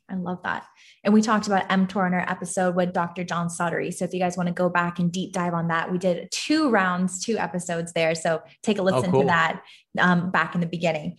[0.09, 0.65] I love that.
[1.03, 3.23] And we talked about mTOR in our episode with Dr.
[3.23, 3.91] John Sottery.
[3.91, 6.29] So if you guys want to go back and deep dive on that, we did
[6.31, 8.13] two rounds, two episodes there.
[8.13, 9.21] So take a oh, listen oh, cool.
[9.21, 9.61] to that
[9.99, 11.17] um, back in the beginning.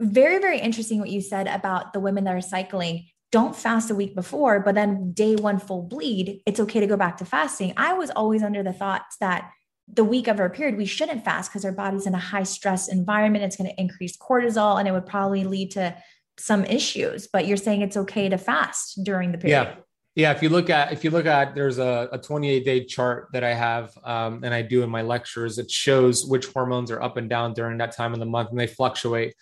[0.00, 3.06] Very, very interesting what you said about the women that are cycling.
[3.32, 6.96] Don't fast a week before, but then day one full bleed, it's okay to go
[6.96, 7.72] back to fasting.
[7.76, 9.50] I was always under the thought that
[9.92, 12.88] the week of our period, we shouldn't fast because our body's in a high stress
[12.88, 13.44] environment.
[13.44, 15.96] It's going to increase cortisol and it would probably lead to
[16.38, 19.68] some issues, but you're saying it's okay to fast during the period.
[19.68, 19.74] Yeah.
[20.16, 23.30] Yeah, if you look at if you look at there's a, a 28 day chart
[23.32, 25.58] that I have um, and I do in my lectures.
[25.58, 28.60] It shows which hormones are up and down during that time of the month, and
[28.60, 29.34] they fluctuate.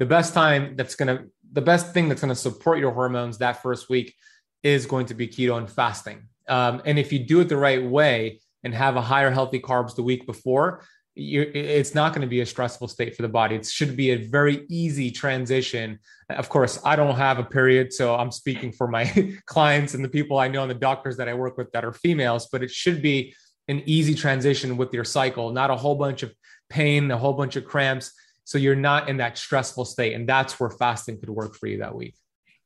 [0.00, 3.88] The best time that's gonna the best thing that's gonna support your hormones that first
[3.88, 4.16] week
[4.64, 6.26] is going to be keto and fasting.
[6.48, 9.94] Um, and if you do it the right way and have a higher healthy carbs
[9.94, 10.82] the week before,
[11.16, 13.56] it's not going to be a stressful state for the body.
[13.56, 15.98] It should be a very easy transition.
[16.28, 20.10] Of course, I don't have a period, so I'm speaking for my clients and the
[20.10, 22.70] people I know and the doctors that I work with that are females, but it
[22.70, 23.34] should be
[23.68, 26.34] an easy transition with your cycle, not a whole bunch of
[26.68, 28.12] pain, a whole bunch of cramps.
[28.44, 30.12] So you're not in that stressful state.
[30.12, 32.14] And that's where fasting could work for you that week.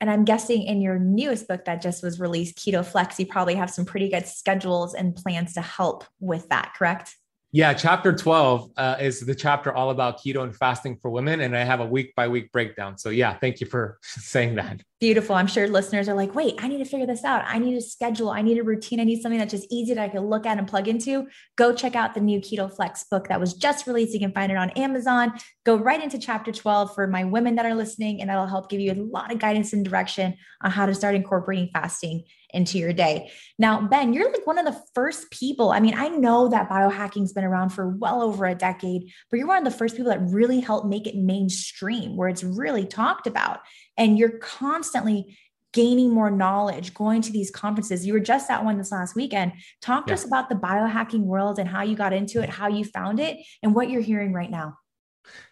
[0.01, 3.55] And I'm guessing in your newest book that just was released, Keto Flex, you probably
[3.55, 7.17] have some pretty good schedules and plans to help with that, correct?
[7.53, 11.41] Yeah, chapter 12 uh, is the chapter all about keto and fasting for women.
[11.41, 12.97] And I have a week by week breakdown.
[12.97, 14.83] So, yeah, thank you for saying that.
[15.01, 15.35] Beautiful.
[15.35, 17.43] I'm sure listeners are like, wait, I need to figure this out.
[17.47, 18.29] I need a schedule.
[18.29, 19.01] I need a routine.
[19.01, 21.27] I need something that's just easy that I can look at and plug into.
[21.57, 24.13] Go check out the new Keto Flex book that was just released.
[24.13, 25.33] You can find it on Amazon.
[25.65, 28.81] Go right into chapter 12 for my women that are listening, and that'll help give
[28.81, 32.93] you a lot of guidance and direction on how to start incorporating fasting into your
[32.93, 33.31] day.
[33.59, 35.71] Now, Ben, you're like one of the first people.
[35.71, 39.47] I mean, I know that biohacking's been around for well over a decade, but you're
[39.47, 43.27] one of the first people that really helped make it mainstream where it's really talked
[43.27, 43.61] about.
[44.01, 45.37] And you're constantly
[45.73, 48.05] gaining more knowledge, going to these conferences.
[48.05, 49.53] You were just at one this last weekend.
[49.81, 50.15] Talk to yeah.
[50.15, 53.39] us about the biohacking world and how you got into it, how you found it,
[53.63, 54.79] and what you're hearing right now.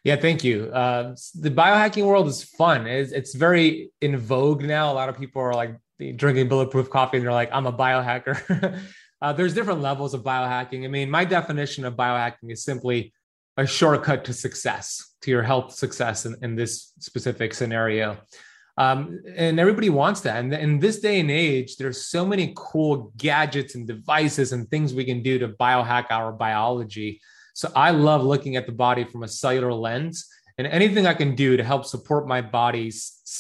[0.03, 0.71] Yeah, thank you.
[0.73, 2.87] Uh, the biohacking world is fun.
[2.87, 4.91] It's, it's, very in vogue now.
[4.91, 5.77] A lot of people are like
[6.17, 8.81] drinking bulletproof coffee and they're like, I'm a biohacker.
[9.23, 10.85] uh, there's different levels of biohacking.
[10.85, 13.13] I mean, my definition of biohacking is simply
[13.59, 18.17] a shortcut to success, to your health success in, in this specific scenario.
[18.79, 20.37] Um, and everybody wants that.
[20.37, 24.95] And in this day and age, there's so many cool gadgets and devices and things
[24.95, 27.21] we can do to biohack our biology.
[27.55, 31.35] So I love looking at the body from a cellular lens and anything I can
[31.35, 32.93] do to help support my body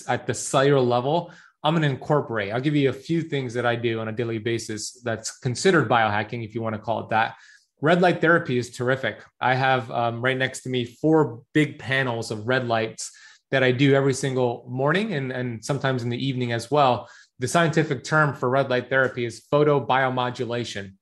[0.08, 1.32] at the cellular level
[1.64, 2.52] I'm going to incorporate.
[2.52, 5.88] I'll give you a few things that I do on a daily basis that's considered
[5.88, 7.34] biohacking, if you want to call it that.
[7.80, 9.22] Red light therapy is terrific.
[9.40, 13.12] I have um, right next to me four big panels of red lights
[13.50, 17.08] that I do every single morning and, and sometimes in the evening as well.
[17.38, 20.94] The scientific term for red light therapy is photobiomodulation.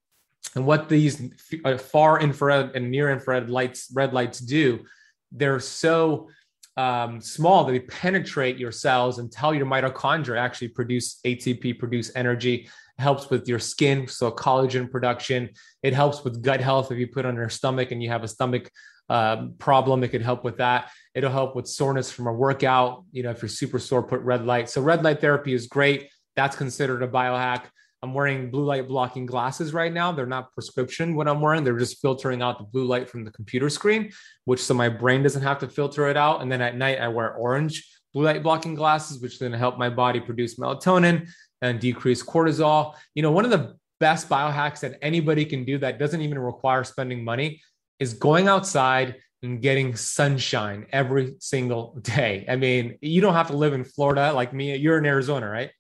[0.55, 1.23] And what these
[1.65, 4.85] uh, far infrared and near infrared lights, red lights do,
[5.33, 6.29] they're so
[6.77, 12.69] um, small they penetrate your cells and tell your mitochondria actually produce ATP, produce energy,
[12.99, 15.51] helps with your skin, so collagen production.
[15.83, 18.29] It helps with gut health if you put on your stomach and you have a
[18.29, 18.71] stomach
[19.09, 20.03] uh, problem.
[20.03, 20.91] It could help with that.
[21.15, 23.05] It'll help with soreness from a workout.
[23.13, 24.69] You know, if you're super sore, put red light.
[24.69, 26.11] So red light therapy is great.
[26.35, 27.65] That's considered a biohack.
[28.03, 30.13] I'm wearing blue light blocking glasses right now.
[30.13, 31.65] They're not prescription what I'm wearing.
[31.65, 34.13] They're just filtering out the blue light from the computer screen,
[34.45, 36.43] which so my brain doesn't have to filter it out.
[36.43, 39.89] And then at night I wear orange blue light blocking glasses, which to help my
[39.91, 41.29] body produce melatonin
[41.63, 42.95] and decrease cortisol.
[43.15, 46.85] You know, one of the best biohacks that anybody can do that doesn't even require
[46.85, 47.63] spending money
[47.99, 52.45] is going outside and getting sunshine every single day.
[52.49, 54.75] I mean, you don't have to live in Florida like me.
[54.77, 55.71] You're in Arizona, right?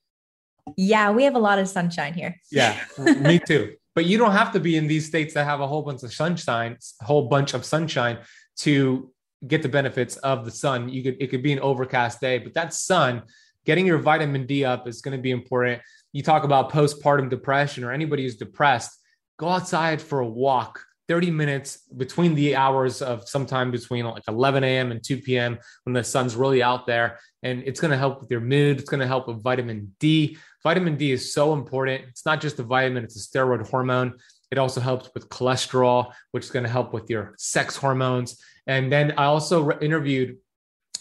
[0.76, 2.36] Yeah, we have a lot of sunshine here.
[2.50, 3.76] Yeah, me too.
[3.94, 6.12] But you don't have to be in these states that have a whole bunch of
[6.12, 8.18] sunshine, a whole bunch of sunshine
[8.58, 9.10] to
[9.46, 10.88] get the benefits of the sun.
[10.88, 13.22] You could it could be an overcast day, but that sun,
[13.66, 15.82] getting your vitamin D up is going to be important.
[16.12, 18.98] You talk about postpartum depression or anybody who's depressed,
[19.38, 24.64] go outside for a walk 30 minutes between the hours of sometime between like 11
[24.64, 24.90] a.m.
[24.90, 25.58] and 2 p.m.
[25.84, 27.18] when the sun's really out there.
[27.42, 28.80] And it's going to help with your mood.
[28.80, 30.36] It's going to help with vitamin D.
[30.62, 32.04] Vitamin D is so important.
[32.08, 34.14] It's not just a vitamin, it's a steroid hormone.
[34.50, 38.40] It also helps with cholesterol, which is going to help with your sex hormones.
[38.66, 40.38] And then I also re- interviewed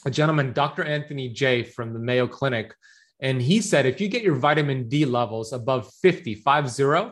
[0.06, 0.84] a gentleman, Dr.
[0.84, 2.74] Anthony J from the Mayo Clinic.
[3.20, 7.12] And he said if you get your vitamin D levels above 50, 50,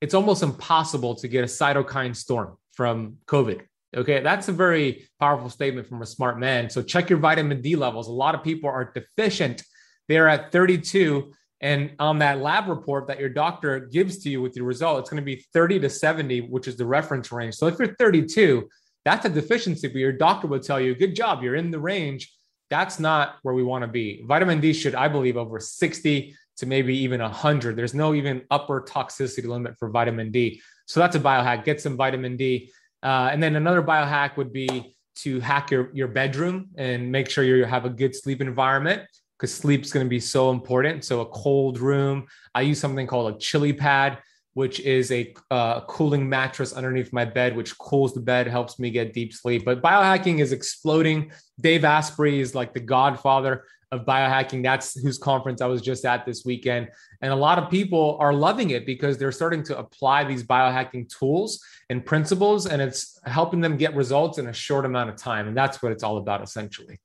[0.00, 3.62] it's almost impossible to get a cytokine storm from COVID.
[3.96, 6.68] Okay, that's a very powerful statement from a smart man.
[6.68, 8.08] So check your vitamin D levels.
[8.08, 9.62] A lot of people are deficient.
[10.08, 11.32] They're at 32.
[11.60, 15.10] And on that lab report that your doctor gives to you with your result, it's
[15.10, 17.54] going to be 30 to 70, which is the reference range.
[17.54, 18.68] So if you're 32,
[19.08, 22.30] that's a deficiency, but your doctor would tell you, good job, you're in the range.
[22.68, 24.22] That's not where we want to be.
[24.26, 27.74] Vitamin D should, I believe, over 60 to maybe even 100.
[27.74, 30.60] There's no even upper toxicity limit for vitamin D.
[30.84, 31.64] So that's a biohack.
[31.64, 32.70] Get some vitamin D.
[33.02, 37.44] Uh, and then another biohack would be to hack your, your bedroom and make sure
[37.44, 39.02] you have a good sleep environment
[39.38, 41.02] because sleep is going to be so important.
[41.02, 42.26] So a cold room.
[42.54, 44.18] I use something called a chili pad
[44.58, 48.90] which is a uh, cooling mattress underneath my bed, which cools the bed, helps me
[48.90, 49.64] get deep sleep.
[49.64, 51.30] But biohacking is exploding.
[51.60, 54.64] Dave Asprey is like the godfather of biohacking.
[54.64, 56.88] That's whose conference I was just at this weekend.
[57.20, 61.08] And a lot of people are loving it because they're starting to apply these biohacking
[61.08, 65.46] tools and principles, and it's helping them get results in a short amount of time.
[65.46, 66.98] And that's what it's all about, essentially.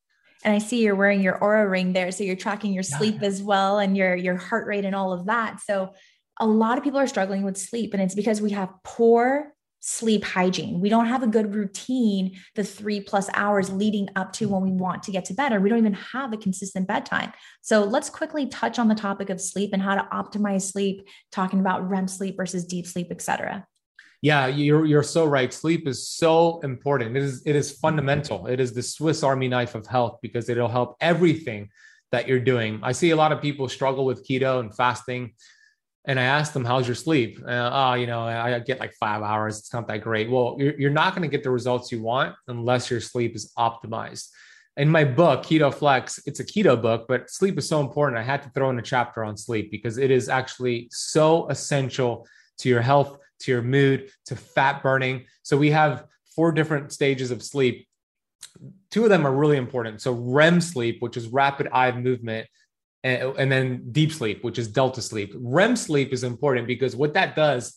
[0.44, 2.12] And I see you're wearing your Oura ring there.
[2.12, 3.28] So you're tracking your sleep yeah.
[3.28, 5.62] as well and your, your heart rate and all of that.
[5.62, 5.94] So
[6.40, 9.54] a lot of people are struggling with sleep, and it's because we have poor
[9.86, 10.80] sleep hygiene.
[10.80, 14.72] We don't have a good routine the three plus hours leading up to when we
[14.72, 17.34] want to get to bed, or we don't even have a consistent bedtime.
[17.62, 21.60] So let's quickly touch on the topic of sleep and how to optimize sleep, talking
[21.60, 23.68] about REM sleep versus deep sleep, etc.
[24.22, 25.54] Yeah, you're you're so right.
[25.54, 27.18] Sleep is so important.
[27.18, 28.48] It is it is fundamental.
[28.48, 31.68] It is the Swiss Army knife of health because it'll help everything
[32.14, 32.80] that you're doing.
[32.84, 35.34] I see a lot of people struggle with keto and fasting
[36.06, 39.22] and I asked them, "How's your sleep?" Uh, oh, you know, I get like five
[39.22, 39.60] hours.
[39.60, 40.30] It's not that great.
[40.30, 43.52] Well, you're, you're not going to get the results you want unless your sleep is
[43.58, 44.28] optimized.
[44.76, 48.18] In my book, Keto Flex, it's a keto book, but sleep is so important.
[48.18, 52.28] I had to throw in a chapter on sleep because it is actually so essential
[52.58, 55.26] to your health, to your mood, to fat burning.
[55.44, 57.88] So we have four different stages of sleep.
[58.90, 60.02] Two of them are really important.
[60.02, 62.48] So REM sleep, which is rapid eye movement
[63.04, 65.34] and, and then deep sleep, which is delta sleep.
[65.36, 67.76] REM sleep is important because what that does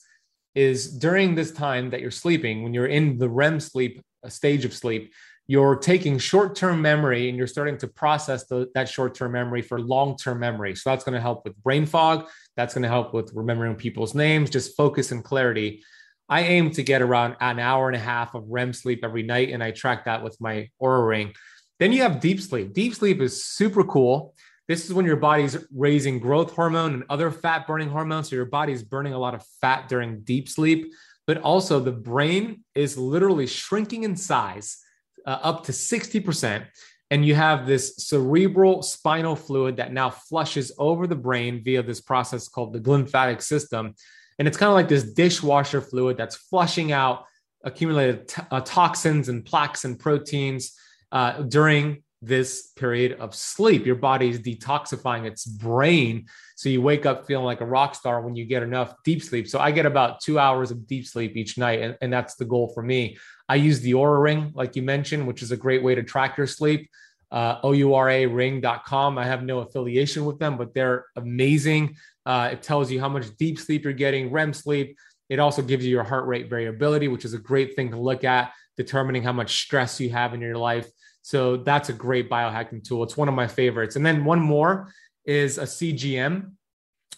[0.55, 4.72] is during this time that you're sleeping, when you're in the REM sleep stage of
[4.72, 5.12] sleep,
[5.49, 10.41] you're taking short-term memory and you're starting to process the, that short-term memory for long-term
[10.41, 10.74] memory.
[10.74, 12.27] So that's going to help with brain fog.
[12.57, 15.85] That's going to help with remembering people's names, just focus and clarity.
[16.29, 19.51] I aim to get around an hour and a half of REM sleep every night,
[19.51, 21.33] and I track that with my Oura ring.
[21.79, 22.72] Then you have deep sleep.
[22.72, 24.35] Deep sleep is super cool.
[24.68, 28.30] This is when your body's raising growth hormone and other fat burning hormones.
[28.30, 30.92] So your body's burning a lot of fat during deep sleep,
[31.26, 34.78] but also the brain is literally shrinking in size
[35.24, 36.66] uh, up to 60%.
[37.10, 42.00] And you have this cerebral spinal fluid that now flushes over the brain via this
[42.00, 43.94] process called the glymphatic system.
[44.38, 47.24] And it's kind of like this dishwasher fluid that's flushing out
[47.64, 50.72] accumulated t- uh, toxins and plaques and proteins
[51.12, 53.87] uh, during this period of sleep.
[53.87, 56.27] Your body is detoxifying its brain.
[56.57, 59.49] So you wake up feeling like a rock star when you get enough deep sleep.
[59.49, 61.81] So I get about two hours of deep sleep each night.
[61.81, 63.16] And, and that's the goal for me.
[63.49, 66.37] I use the Oura Ring, like you mentioned, which is a great way to track
[66.37, 66.91] your sleep.
[67.31, 69.18] Uh, OURA ring.com.
[69.18, 71.97] I have no affiliation with them, but they're amazing.
[72.24, 74.97] Uh, it tells you how much deep sleep you're getting, REM sleep.
[75.29, 78.24] It also gives you your heart rate variability, which is a great thing to look
[78.24, 80.89] at, determining how much stress you have in your life.
[81.27, 83.03] So that's a great biohacking tool.
[83.03, 83.97] It's one of my favorites.
[83.97, 84.93] And then one more
[85.24, 86.53] is a CGM,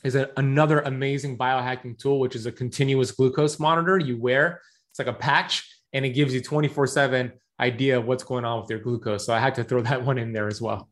[0.02, 4.62] is a, another amazing biohacking tool, which is a continuous glucose monitor you wear.
[4.90, 7.30] It's like a patch and it gives you 24 7
[7.60, 9.26] idea of what's going on with your glucose.
[9.26, 10.88] So I had to throw that one in there as well.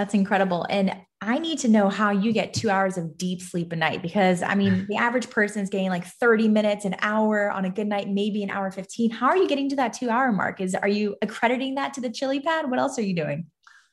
[0.00, 0.66] That's incredible.
[0.70, 4.00] And I need to know how you get two hours of deep sleep a night
[4.00, 7.70] because I mean, the average person is getting like 30 minutes, an hour on a
[7.70, 9.10] good night, maybe an hour 15.
[9.10, 10.58] How are you getting to that two hour mark?
[10.62, 12.70] Is are you accrediting that to the chili pad?
[12.70, 13.44] What else are you doing?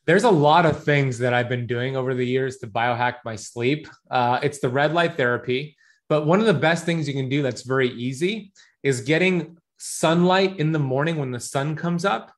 [0.06, 3.36] There's a lot of things that I've been doing over the years to biohack my
[3.36, 3.86] sleep.
[4.10, 5.76] Uh, it's the red light therapy.
[6.08, 10.58] But one of the best things you can do that's very easy is getting sunlight
[10.58, 12.32] in the morning when the sun comes up.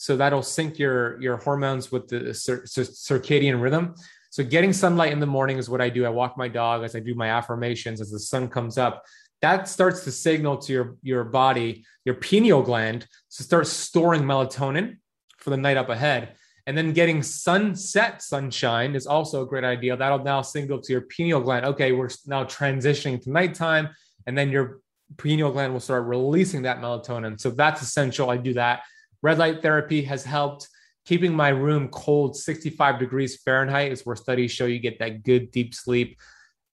[0.00, 3.94] So that'll sync your, your hormones with the cir- circadian rhythm.
[4.30, 6.06] So getting sunlight in the morning is what I do.
[6.06, 9.04] I walk my dog as I do my affirmations as the sun comes up.
[9.42, 14.96] That starts to signal to your, your body, your pineal gland, to start storing melatonin
[15.36, 16.34] for the night up ahead.
[16.66, 19.98] And then getting sunset sunshine is also a great idea.
[19.98, 23.90] That'll now signal to your pineal gland, okay, we're now transitioning to nighttime.
[24.26, 24.80] And then your
[25.18, 27.38] pineal gland will start releasing that melatonin.
[27.38, 28.30] So that's essential.
[28.30, 28.80] I do that.
[29.22, 30.68] Red light therapy has helped
[31.04, 35.50] keeping my room cold 65 degrees Fahrenheit is where studies show you get that good
[35.50, 36.18] deep sleep.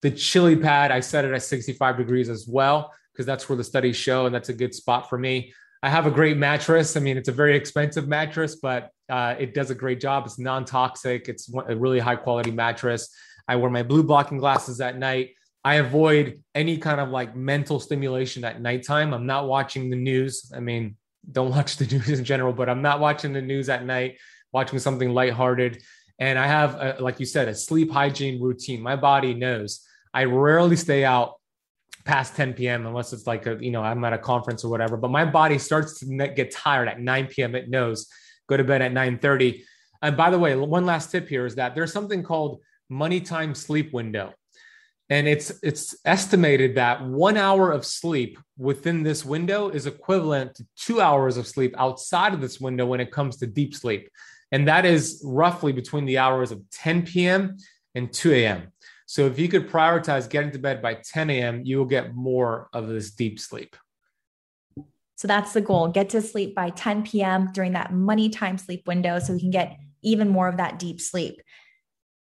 [0.01, 3.63] The chili pad, I set it at 65 degrees as well, because that's where the
[3.63, 5.53] studies show, and that's a good spot for me.
[5.81, 6.95] I have a great mattress.
[6.95, 10.25] I mean, it's a very expensive mattress, but uh, it does a great job.
[10.25, 13.09] It's non toxic, it's a really high quality mattress.
[13.47, 15.31] I wear my blue blocking glasses at night.
[15.63, 19.13] I avoid any kind of like mental stimulation at nighttime.
[19.13, 20.51] I'm not watching the news.
[20.55, 20.95] I mean,
[21.31, 24.17] don't watch the news in general, but I'm not watching the news at night,
[24.51, 25.83] watching something lighthearted.
[26.19, 28.81] And I have, a, like you said, a sleep hygiene routine.
[28.81, 31.33] My body knows I rarely stay out
[32.05, 32.87] past 10 p.m.
[32.87, 34.97] unless it's like a, you know, I'm at a conference or whatever.
[34.97, 37.53] But my body starts to get tired at 9 p.m.
[37.53, 38.07] It knows.
[38.47, 39.61] Go to bed at 9:30.
[40.01, 43.53] And by the way, one last tip here is that there's something called money time
[43.53, 44.33] sleep window
[45.09, 50.65] and it's it's estimated that one hour of sleep within this window is equivalent to
[50.75, 54.09] two hours of sleep outside of this window when it comes to deep sleep.
[54.51, 57.57] And that is roughly between the hours of 10 p.m
[57.95, 58.71] and 2 a.m
[59.05, 62.69] so if you could prioritize getting to bed by 10 a.m you will get more
[62.73, 63.75] of this deep sleep.
[65.15, 68.85] So that's the goal get to sleep by 10 p.m during that money time sleep
[68.87, 71.41] window so we can get even more of that deep sleep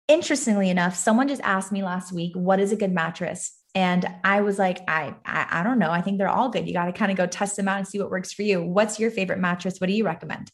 [0.08, 3.58] interestingly enough, someone just asked me last week, what is a good mattress?
[3.76, 5.92] And I was like, I, I, I don't know.
[5.92, 6.68] I think they're all good.
[6.68, 8.62] You got to kind of go test them out and see what works for you.
[8.62, 9.80] What's your favorite mattress?
[9.80, 10.52] What do you recommend?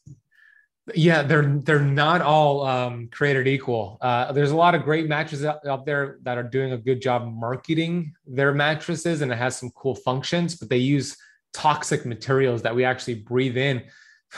[0.95, 3.99] Yeah, they're they're not all um, created equal.
[4.01, 6.99] Uh, there's a lot of great mattresses out, out there that are doing a good
[6.99, 10.55] job marketing their mattresses, and it has some cool functions.
[10.55, 11.15] But they use
[11.53, 13.83] toxic materials that we actually breathe in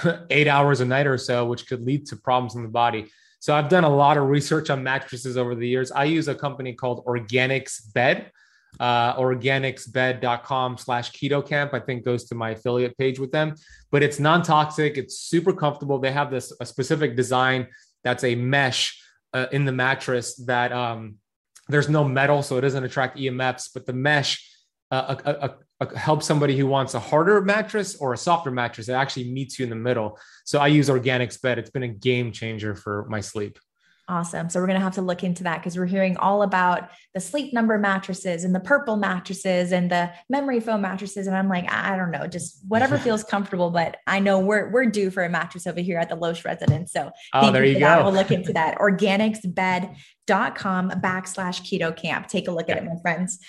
[0.30, 3.10] eight hours a night or so, which could lead to problems in the body.
[3.42, 5.92] So I've done a lot of research on mattresses over the years.
[5.92, 8.32] I use a company called Organics Bed.
[8.80, 13.54] Uh, organicsbed.com slash Keto Kamp i think goes to my affiliate page with them
[13.92, 17.68] but it's non-toxic it's super comfortable they have this a specific design
[18.06, 18.98] that's a mesh
[19.34, 21.18] uh, in the mattress that um,
[21.68, 24.50] there's no metal so it doesn't attract emfs but the mesh
[24.90, 25.50] uh,
[25.96, 28.88] help somebody who wants a harder mattress or a softer mattress.
[28.88, 30.20] that actually meets you in the middle.
[30.46, 31.58] So I use Organics Bed.
[31.58, 33.58] It's been a game changer for my sleep.
[34.08, 34.50] Awesome.
[34.50, 37.22] So we're going to have to look into that because we're hearing all about the
[37.22, 41.28] sleep number mattresses and the purple mattresses and the memory foam mattresses.
[41.28, 43.70] And I'm like, I don't know, just whatever feels comfortable.
[43.70, 46.92] But I know we're we're due for a mattress over here at the Loesch residence.
[46.92, 47.86] So oh, there you, you go.
[47.86, 48.04] That.
[48.04, 48.78] We'll look into that.
[48.80, 52.28] Organicsbed.com backslash Keto Kamp.
[52.28, 52.78] Take a look yeah.
[52.78, 53.40] at it, my friends.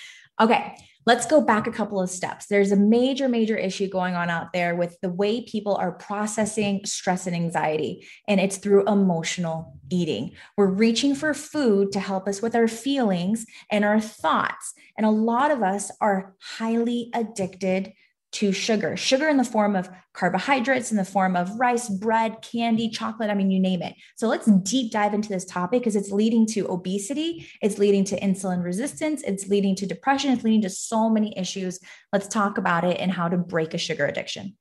[0.41, 0.77] Okay.
[1.05, 2.47] Let's go back a couple of steps.
[2.47, 6.85] There's a major, major issue going on out there with the way people are processing
[6.85, 10.33] stress and anxiety, and it's through emotional eating.
[10.57, 14.75] We're reaching for food to help us with our feelings and our thoughts.
[14.97, 17.93] And a lot of us are highly addicted
[18.33, 22.89] to sugar, sugar in the form of carbohydrates, in the form of rice, bread, candy,
[22.89, 23.31] chocolate.
[23.31, 23.95] I mean, you name it.
[24.17, 28.21] So let's deep dive into this topic because it's leading to obesity, it's leading to
[28.21, 31.79] insulin resistance, it's leading to depression, it's leading to so many issues.
[32.13, 34.57] Let's talk about it and how to break a sugar addiction.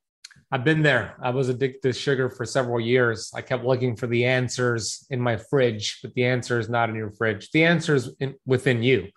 [0.53, 1.15] I've been there.
[1.21, 3.31] I was addicted to sugar for several years.
[3.33, 6.95] I kept looking for the answers in my fridge, but the answer is not in
[6.95, 7.51] your fridge.
[7.51, 9.07] The answer is in, within you.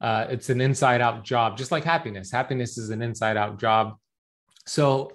[0.00, 2.30] Uh, it's an inside out job, just like happiness.
[2.30, 3.94] Happiness is an inside out job.
[4.66, 5.12] So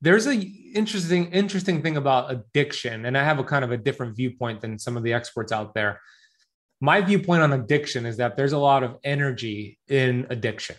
[0.00, 4.16] there's a interesting interesting thing about addiction, and I have a kind of a different
[4.16, 6.00] viewpoint than some of the experts out there.
[6.80, 10.76] my viewpoint on addiction is that there's a lot of energy in addiction.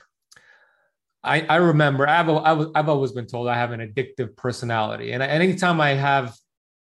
[1.23, 2.29] I, I remember I've,
[2.73, 5.11] I've, always been told I have an addictive personality.
[5.11, 6.33] And anytime I have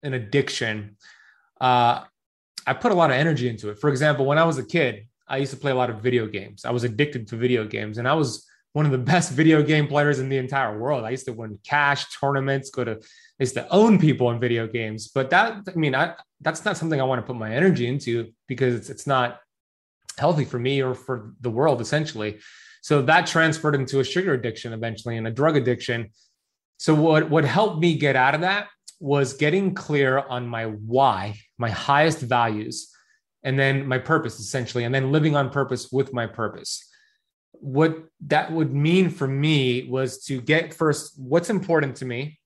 [0.02, 0.96] an addiction,
[1.60, 2.04] uh,
[2.66, 3.78] I put a lot of energy into it.
[3.78, 6.26] For example, when I was a kid, I used to play a lot of video
[6.26, 6.66] games.
[6.66, 9.88] I was addicted to video games and I was one of the best video game
[9.88, 11.04] players in the entire world.
[11.04, 12.98] I used to win cash tournaments, go to, I
[13.40, 15.08] used to own people in video games.
[15.08, 18.30] But that, I mean, I, that's not something I want to put my energy into
[18.46, 19.40] because it's, it's not
[20.18, 22.38] healthy for me or for the world, essentially.
[22.82, 26.10] So that transferred into a sugar addiction eventually and a drug addiction.
[26.76, 28.68] So what, what helped me get out of that
[29.00, 32.91] was getting clear on my why, my highest values,
[33.44, 36.88] and then my purpose essentially, and then living on purpose with my purpose.
[37.52, 42.38] What that would mean for me was to get first what's important to me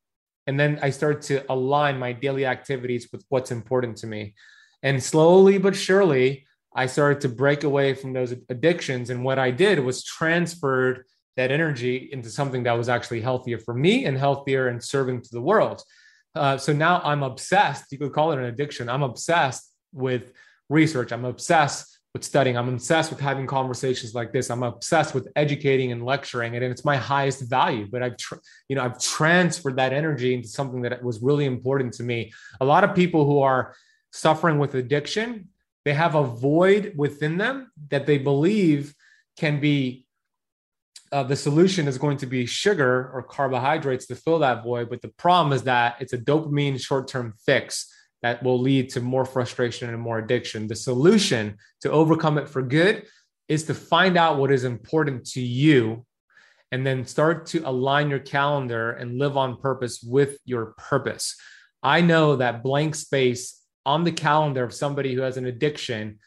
[0.47, 4.35] and then i started to align my daily activities with what's important to me.
[4.83, 9.51] And slowly but surely i started to break away from those addictions and what i
[9.51, 11.05] did was transferred
[11.37, 15.29] that energy into something that was actually healthier for me and healthier and serving to
[15.33, 15.83] the world.
[16.35, 20.33] Uh, so now i'm obsessed you could call it an addiction i'm obsessed with
[20.69, 22.57] research i'm obsessed with studying.
[22.57, 24.49] I'm obsessed with having conversations like this.
[24.49, 27.87] I'm obsessed with educating and lecturing, and it's my highest value.
[27.93, 28.37] But I've, tr-
[28.71, 32.33] you know, I've transferred that energy into something that was really important to me.
[32.59, 33.75] A lot of people who are
[34.13, 35.49] suffering with addiction,
[35.85, 38.95] they have a void within them that they believe
[39.37, 40.07] can be.
[41.13, 44.89] Uh, the solution is going to be sugar or carbohydrates to fill that void.
[44.89, 47.93] But the problem is that it's a dopamine short term fix
[48.23, 50.67] that will lead to more frustration and more addiction.
[50.67, 53.07] The solution to overcome it for good
[53.49, 56.05] is to find out what is important to you
[56.73, 61.37] and then start to align your calendar and live on purpose with your purpose.
[61.83, 66.19] I know that blank space on the calendar of somebody who has an addiction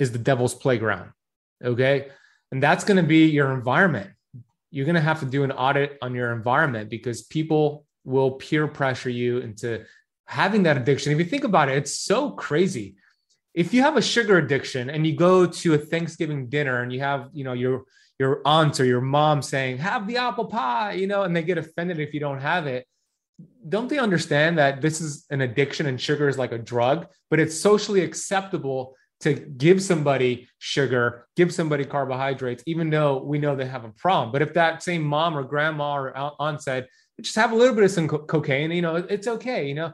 [0.00, 1.12] is the devil's playground.
[1.62, 2.08] Okay.
[2.50, 4.10] And that's going to be your environment.
[4.72, 8.66] You're going to have to do an audit on your environment because people will peer
[8.66, 9.84] pressure you into
[10.30, 12.94] having that addiction, if you think about it, it's so crazy.
[13.52, 17.00] If you have a sugar addiction and you go to a Thanksgiving dinner and you
[17.00, 17.82] have, you know, your
[18.20, 21.58] your aunt or your mom saying, have the apple pie, you know, and they get
[21.58, 22.86] offended if you don't have it.
[23.68, 27.40] Don't they understand that this is an addiction and sugar is like a drug, but
[27.40, 33.66] it's socially acceptable to give somebody sugar, give somebody carbohydrates, even though we know they
[33.66, 34.32] have a problem.
[34.32, 36.88] But if that same mom or grandma or aunt said,
[37.20, 39.92] just have a little bit of some co- cocaine, you know, it's okay, you know,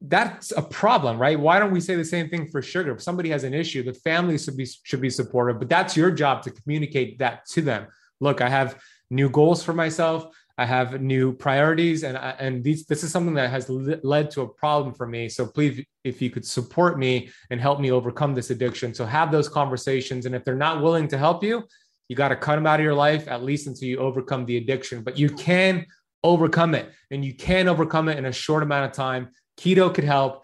[0.00, 1.38] that's a problem, right?
[1.38, 2.92] Why don't we say the same thing for sugar?
[2.92, 6.10] If somebody has an issue, the family should be should be supportive, but that's your
[6.10, 7.88] job to communicate that to them.
[8.20, 8.80] Look, I have
[9.10, 10.26] new goals for myself.
[10.56, 14.48] I have new priorities, and and these this is something that has led to a
[14.48, 15.28] problem for me.
[15.28, 19.32] So please, if you could support me and help me overcome this addiction, so have
[19.32, 20.26] those conversations.
[20.26, 21.64] And if they're not willing to help you,
[22.08, 24.56] you got to cut them out of your life at least until you overcome the
[24.56, 25.02] addiction.
[25.02, 25.86] But you can
[26.22, 30.04] overcome it, and you can overcome it in a short amount of time keto could
[30.04, 30.42] help,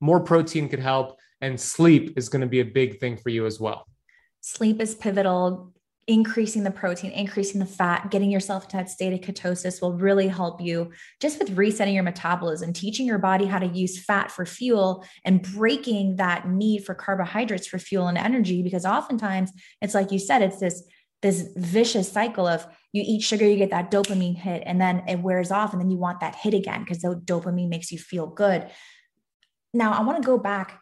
[0.00, 3.46] more protein could help, and sleep is going to be a big thing for you
[3.46, 3.86] as well.
[4.40, 5.72] Sleep is pivotal.
[6.08, 10.28] Increasing the protein, increasing the fat, getting yourself to that state of ketosis will really
[10.28, 14.46] help you just with resetting your metabolism, teaching your body how to use fat for
[14.46, 18.62] fuel and breaking that need for carbohydrates for fuel and energy.
[18.62, 19.50] Because oftentimes
[19.82, 20.84] it's like you said, it's this
[21.26, 25.18] this vicious cycle of you eat sugar, you get that dopamine hit, and then it
[25.18, 28.28] wears off, and then you want that hit again because the dopamine makes you feel
[28.28, 28.68] good.
[29.74, 30.80] Now, I want to go back.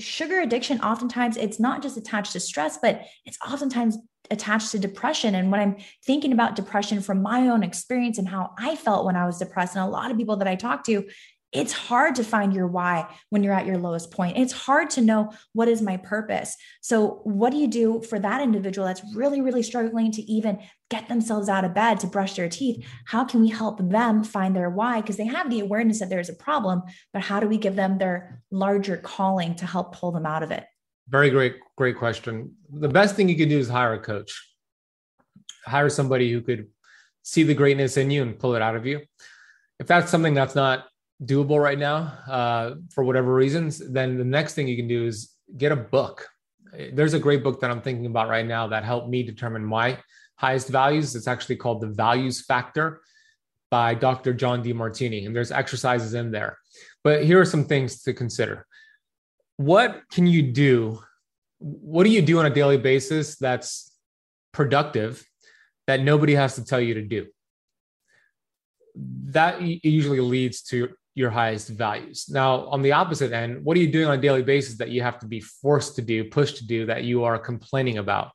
[0.00, 3.96] Sugar addiction, oftentimes, it's not just attached to stress, but it's oftentimes
[4.30, 5.36] attached to depression.
[5.36, 9.16] And when I'm thinking about depression from my own experience and how I felt when
[9.16, 11.08] I was depressed, and a lot of people that I talk to,
[11.52, 14.36] it's hard to find your why when you're at your lowest point.
[14.36, 16.56] It's hard to know what is my purpose.
[16.80, 21.08] So, what do you do for that individual that's really, really struggling to even get
[21.08, 22.86] themselves out of bed to brush their teeth?
[23.04, 25.00] How can we help them find their why?
[25.00, 26.82] Because they have the awareness that there's a problem,
[27.12, 30.52] but how do we give them their larger calling to help pull them out of
[30.52, 30.64] it?
[31.08, 32.54] Very great, great question.
[32.72, 34.54] The best thing you can do is hire a coach,
[35.66, 36.68] hire somebody who could
[37.22, 39.00] see the greatness in you and pull it out of you.
[39.80, 40.84] If that's something that's not
[41.24, 45.34] doable right now uh, for whatever reasons, then the next thing you can do is
[45.56, 46.26] get a book.
[46.92, 49.98] There's a great book that I'm thinking about right now that helped me determine my
[50.36, 51.14] highest values.
[51.14, 53.02] It's actually called The Values Factor
[53.70, 54.32] by Dr.
[54.32, 56.58] John Demartini, and there's exercises in there.
[57.04, 58.66] But here are some things to consider.
[59.56, 61.00] What can you do?
[61.58, 63.94] What do you do on a daily basis that's
[64.52, 65.24] productive
[65.86, 67.26] that nobody has to tell you to do?
[68.94, 72.26] that usually leads to your highest values.
[72.28, 75.02] Now, on the opposite end, what are you doing on a daily basis that you
[75.02, 78.30] have to be forced to do, pushed to do, that you are complaining about?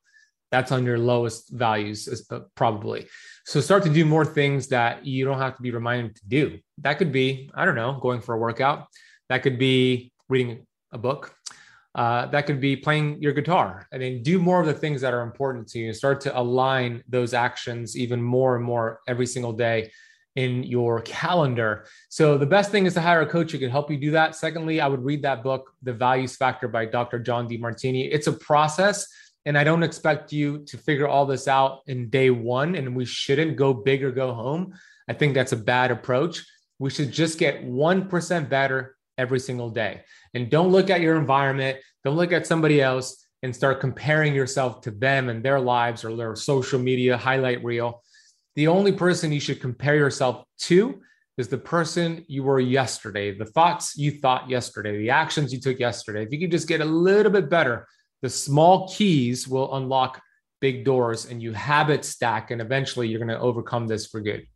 [0.52, 3.08] That's on your lowest values, uh, probably.
[3.44, 6.58] So start to do more things that you don't have to be reminded to do.
[6.78, 8.86] That could be, I don't know, going for a workout.
[9.28, 11.34] That could be reading a book.
[11.94, 13.88] Uh, that could be playing your guitar.
[13.92, 15.92] I mean, do more of the things that are important to you.
[15.94, 19.90] Start to align those actions even more and more every single day
[20.36, 21.86] in your calendar.
[22.10, 24.36] So the best thing is to hire a coach who can help you do that.
[24.36, 27.18] Secondly, I would read that book, The Values Factor by Dr.
[27.18, 28.08] John Demartini.
[28.12, 29.08] It's a process
[29.46, 33.04] and I don't expect you to figure all this out in day 1 and we
[33.04, 34.74] shouldn't go big or go home.
[35.08, 36.44] I think that's a bad approach.
[36.78, 40.02] We should just get 1% better every single day.
[40.34, 44.80] And don't look at your environment, don't look at somebody else and start comparing yourself
[44.82, 48.02] to them and their lives or their social media highlight reel
[48.56, 51.00] the only person you should compare yourself to
[51.38, 55.78] is the person you were yesterday, the thoughts you thought yesterday, the actions you took
[55.78, 56.22] yesterday.
[56.22, 57.86] If you could just get a little bit better,
[58.22, 60.22] the small keys will unlock
[60.62, 64.46] big doors and you habit stack, and eventually you're going to overcome this for good.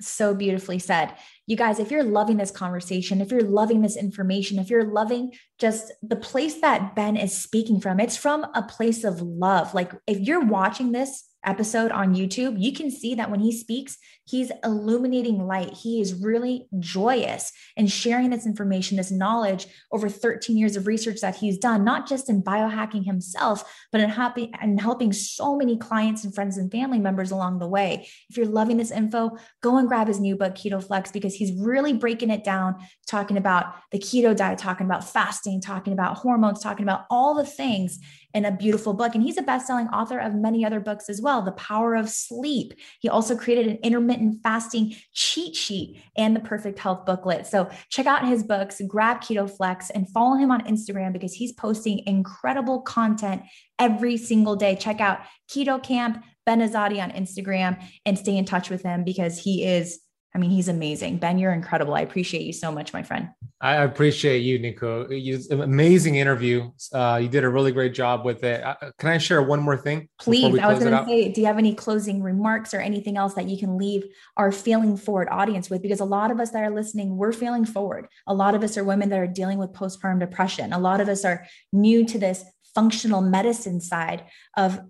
[0.00, 1.14] So beautifully said.
[1.46, 5.32] You guys, if you're loving this conversation, if you're loving this information, if you're loving
[5.58, 9.72] just the place that Ben is speaking from, it's from a place of love.
[9.72, 13.98] Like if you're watching this episode on YouTube, you can see that when he speaks,
[14.32, 15.74] he's illuminating light.
[15.74, 21.20] He is really joyous and sharing this information, this knowledge over 13 years of research
[21.20, 23.62] that he's done, not just in biohacking himself,
[23.92, 24.10] but in
[24.58, 28.08] and helping so many clients and friends and family members along the way.
[28.30, 31.52] If you're loving this info, go and grab his new book, Keto Flex, because he's
[31.52, 32.76] really breaking it down,
[33.06, 37.44] talking about the keto diet, talking about fasting, talking about hormones, talking about all the
[37.44, 37.98] things
[38.34, 39.14] in a beautiful book.
[39.14, 41.42] And he's a best-selling author of many other books as well.
[41.42, 42.72] The Power of Sleep.
[43.00, 47.46] He also created an intermittent fasting cheat sheet and the Perfect Health booklet.
[47.46, 51.52] So check out his books, grab Keto Flex, and follow him on Instagram because he's
[51.52, 53.42] posting incredible content
[53.78, 54.76] every single day.
[54.76, 55.20] Check out
[55.50, 60.00] Keto Kamp Ben Azadi on Instagram and stay in touch with him because he is
[60.34, 61.18] I mean, he's amazing.
[61.18, 61.94] Ben, you're incredible.
[61.94, 63.28] I appreciate you so much, my friend.
[63.60, 65.08] I appreciate you, Nico.
[65.10, 66.70] You, amazing interview.
[66.92, 68.64] Uh, you did a really great job with it.
[68.64, 70.08] Uh, can I share one more thing?
[70.18, 70.58] Please.
[70.58, 73.46] I was going to say, do you have any closing remarks or anything else that
[73.46, 74.04] you can leave
[74.38, 75.82] our feeling forward audience with?
[75.82, 78.08] Because a lot of us that are listening, we're feeling forward.
[78.26, 80.72] A lot of us are women that are dealing with postpartum depression.
[80.72, 82.42] A lot of us are new to this
[82.74, 84.24] functional medicine side
[84.56, 84.80] of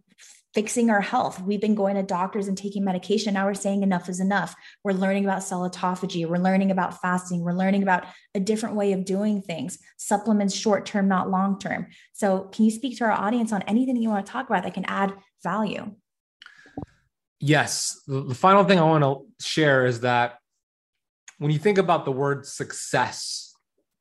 [0.54, 1.40] fixing our health.
[1.40, 3.34] We've been going to doctors and taking medication.
[3.34, 4.54] Now we're saying enough is enough.
[4.84, 6.26] We're learning about cell autophagy.
[6.26, 7.40] We're learning about fasting.
[7.40, 11.86] We're learning about a different way of doing things, supplements short term, not long term.
[12.12, 14.74] So, can you speak to our audience on anything you want to talk about that
[14.74, 15.94] can add value?
[17.40, 18.00] Yes.
[18.06, 20.38] The final thing I want to share is that
[21.38, 23.52] when you think about the word success,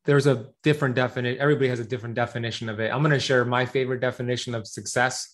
[0.05, 1.41] there's a different definition.
[1.41, 2.91] Everybody has a different definition of it.
[2.91, 5.33] I'm going to share my favorite definition of success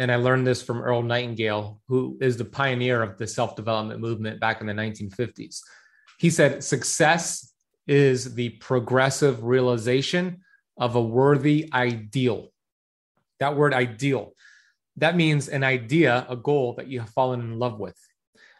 [0.00, 4.00] and I learned this from Earl Nightingale, who is the pioneer of the self development
[4.00, 5.60] movement back in the 1950s.
[6.18, 7.52] He said, Success
[7.86, 10.40] is the progressive realization
[10.78, 12.48] of a worthy ideal.
[13.40, 14.32] That word ideal,
[14.96, 17.96] that means an idea, a goal that you have fallen in love with.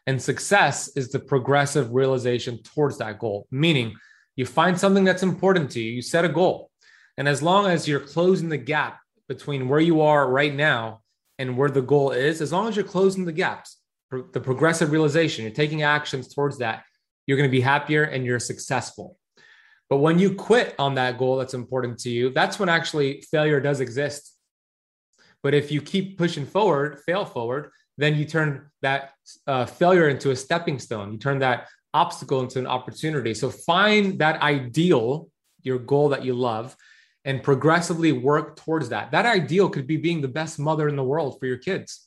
[0.07, 3.95] And success is the progressive realization towards that goal, meaning
[4.36, 6.70] you find something that's important to you, you set a goal.
[7.16, 11.01] And as long as you're closing the gap between where you are right now
[11.41, 13.78] and where the goal is, as long as you're closing the gaps,
[14.11, 16.84] the progressive realization, you're taking actions towards that,
[17.26, 19.16] you're going to be happier and you're successful.
[19.88, 23.59] But when you quit on that goal that's important to you, that's when actually failure
[23.59, 24.36] does exist.
[25.43, 29.12] But if you keep pushing forward, fail forward, then you turn that
[29.47, 31.12] uh, failure into a stepping stone.
[31.12, 33.32] You turn that obstacle into an opportunity.
[33.32, 35.30] So find that ideal,
[35.62, 36.76] your goal that you love,
[37.25, 39.11] and progressively work towards that.
[39.11, 42.07] That ideal could be being the best mother in the world for your kids.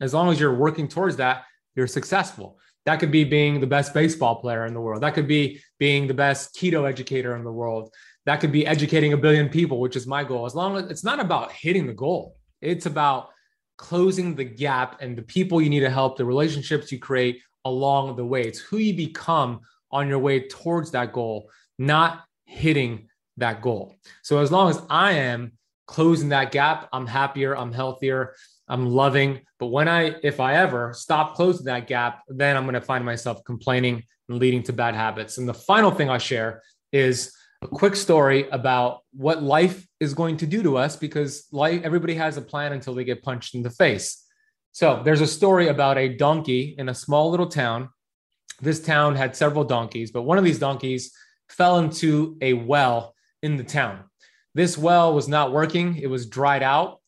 [0.00, 1.44] As long as you're working towards that,
[1.74, 2.58] you're successful.
[2.86, 5.02] That could be being the best baseball player in the world.
[5.02, 7.92] That could be being the best keto educator in the world.
[8.26, 10.46] That could be educating a billion people, which is my goal.
[10.46, 13.28] As long as it's not about hitting the goal, it's about
[13.76, 18.16] closing the gap and the people you need to help, the relationships you create along
[18.16, 18.42] the way.
[18.42, 19.60] It's who you become
[19.90, 23.94] on your way towards that goal, not hitting that goal.
[24.22, 25.52] So as long as I am
[25.86, 28.34] closing that gap, I'm happier, I'm healthier,
[28.68, 29.40] I'm loving.
[29.58, 33.04] But when I, if I ever stop closing that gap, then I'm going to find
[33.04, 35.38] myself complaining and leading to bad habits.
[35.38, 36.62] And the final thing I share
[36.92, 41.82] is a quick story about what life is going to do to us because life,
[41.84, 44.22] everybody has a plan until they get punched in the face.
[44.72, 47.90] So there's a story about a donkey in a small little town
[48.60, 51.12] this town had several donkeys, but one of these donkeys
[51.48, 53.13] fell into a well
[53.44, 54.04] in the town.
[54.54, 57.00] This well was not working, it was dried out.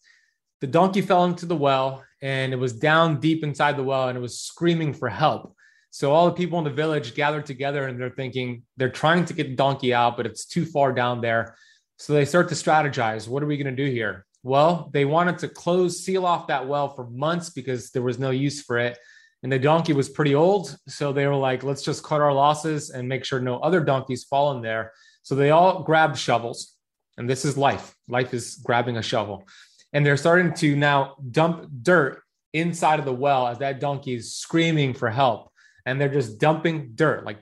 [0.61, 4.19] The donkey fell into the well and it was down deep inside the well and
[4.19, 5.55] it was screaming for help.
[5.91, 9.33] So all the people in the village gathered together and they're thinking they're trying to
[9.33, 11.57] get the donkey out, but it's too far down there.
[11.99, 13.29] So they start to strategize.
[13.29, 14.27] What are we going to do here?
[14.43, 18.31] Well, they wanted to close, seal off that well for months because there was no
[18.31, 18.99] use for it.
[19.43, 20.77] And the donkey was pretty old.
[20.87, 24.25] So they were like, let's just cut our losses and make sure no other donkeys
[24.25, 24.93] fall in there.
[25.27, 26.77] So they all grab shovels.
[27.19, 27.97] And this is life.
[28.07, 29.49] Life is grabbing a shovel.
[29.93, 32.23] And they're starting to now dump dirt
[32.53, 35.51] inside of the well as that donkey is screaming for help
[35.85, 37.25] and they're just dumping dirt.
[37.25, 37.41] Like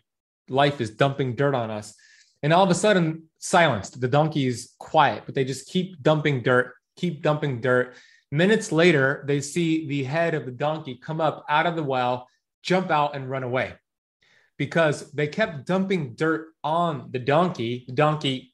[0.48, 1.94] life is dumping dirt on us.
[2.42, 4.00] And all of a sudden, silenced.
[4.00, 7.96] The donkey is quiet, but they just keep dumping dirt, keep dumping dirt.
[8.30, 12.28] Minutes later, they see the head of the donkey come up out of the well,
[12.62, 13.74] jump out, and run away
[14.56, 17.84] because they kept dumping dirt on the donkey.
[17.86, 18.52] The donkey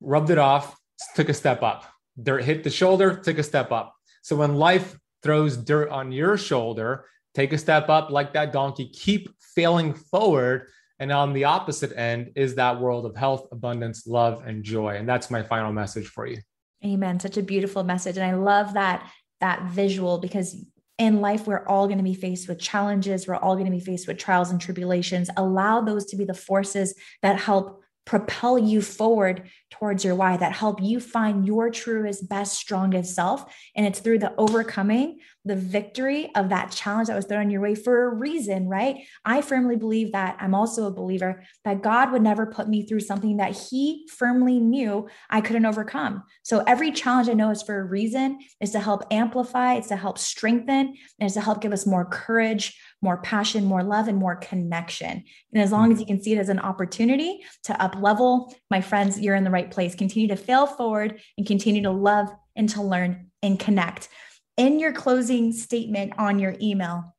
[0.00, 0.76] rubbed it off,
[1.14, 1.84] took a step up.
[2.22, 3.94] Dirt hit the shoulder, took a step up.
[4.22, 8.88] So when life throws dirt on your shoulder, take a step up like that donkey,
[8.88, 10.68] keep failing forward.
[10.98, 14.96] And on the opposite end is that world of health, abundance, love, and joy.
[14.96, 16.38] And that's my final message for you.
[16.84, 17.18] Amen.
[17.18, 18.16] Such a beautiful message.
[18.16, 19.10] And I love that
[19.40, 20.64] that visual because
[20.98, 23.80] in life we're all going to be faced with challenges we're all going to be
[23.80, 25.30] faced with trials and tribulations.
[25.36, 30.52] Allow those to be the forces that help propel you forward towards your why that
[30.52, 33.44] help you find your truest best strongest self.
[33.76, 37.74] And it's through the overcoming the victory of that challenge that was thrown your way
[37.74, 42.22] for a reason right i firmly believe that i'm also a believer that god would
[42.22, 47.28] never put me through something that he firmly knew i couldn't overcome so every challenge
[47.28, 50.96] i know is for a reason is to help amplify it's to help strengthen and
[51.20, 55.24] it's to help give us more courage more passion, more love, and more connection.
[55.52, 58.80] And as long as you can see it as an opportunity to up level, my
[58.80, 59.94] friends, you're in the right place.
[59.94, 64.08] Continue to fail forward and continue to love and to learn and connect.
[64.56, 67.14] In your closing statement on your email,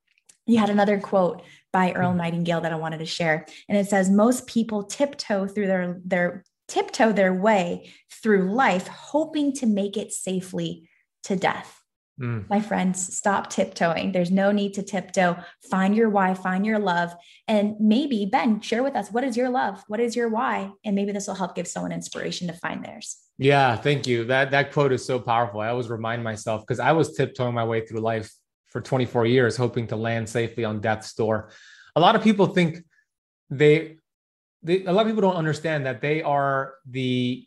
[0.46, 2.18] you had another quote by Earl mm-hmm.
[2.18, 3.46] Nightingale that I wanted to share.
[3.68, 9.52] And it says, Most people tiptoe through their, their tiptoe their way through life, hoping
[9.54, 10.88] to make it safely
[11.24, 11.83] to death.
[12.20, 12.48] Mm.
[12.48, 14.12] My friends, stop tiptoeing.
[14.12, 15.36] There's no need to tiptoe.
[15.70, 17.14] Find your why, find your love.
[17.48, 19.82] And maybe, Ben, share with us what is your love?
[19.88, 20.70] What is your why?
[20.84, 23.16] And maybe this will help give someone inspiration to find theirs.
[23.38, 24.24] Yeah, thank you.
[24.24, 25.60] That that quote is so powerful.
[25.60, 28.30] I always remind myself because I was tiptoeing my way through life
[28.66, 31.50] for 24 years, hoping to land safely on death's door.
[31.96, 32.84] A lot of people think
[33.50, 33.96] they,
[34.62, 37.44] they a lot of people don't understand that they are the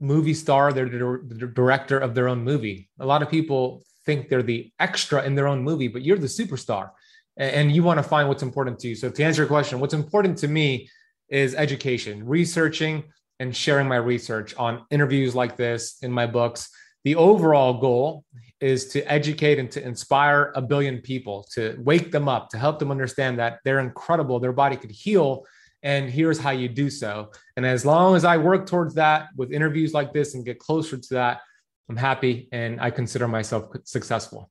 [0.00, 2.88] movie star, they're the director of their own movie.
[3.00, 6.26] A lot of people think they're the extra in their own movie, but you're the
[6.26, 6.90] superstar
[7.36, 8.94] and you want to find what's important to you.
[8.94, 10.88] So, to answer your question, what's important to me
[11.28, 13.04] is education, researching
[13.38, 16.70] and sharing my research on interviews like this in my books.
[17.04, 18.24] The overall goal
[18.60, 22.78] is to educate and to inspire a billion people, to wake them up, to help
[22.78, 25.44] them understand that they're incredible, their body could heal,
[25.82, 27.30] and here's how you do so.
[27.56, 30.96] And as long as I work towards that with interviews like this and get closer
[30.96, 31.42] to that,
[31.88, 34.50] I'm happy and I consider myself successful.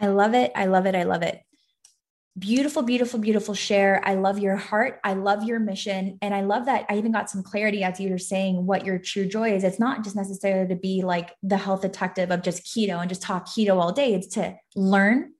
[0.00, 0.52] I love it.
[0.56, 0.94] I love it.
[0.94, 1.40] I love it.
[2.38, 4.00] Beautiful, beautiful, beautiful share.
[4.04, 5.00] I love your heart.
[5.04, 6.18] I love your mission.
[6.22, 8.98] And I love that I even got some clarity as you were saying what your
[8.98, 9.64] true joy is.
[9.64, 13.20] It's not just necessarily to be like the health detective of just keto and just
[13.20, 14.14] talk keto all day.
[14.14, 15.34] It's to learn,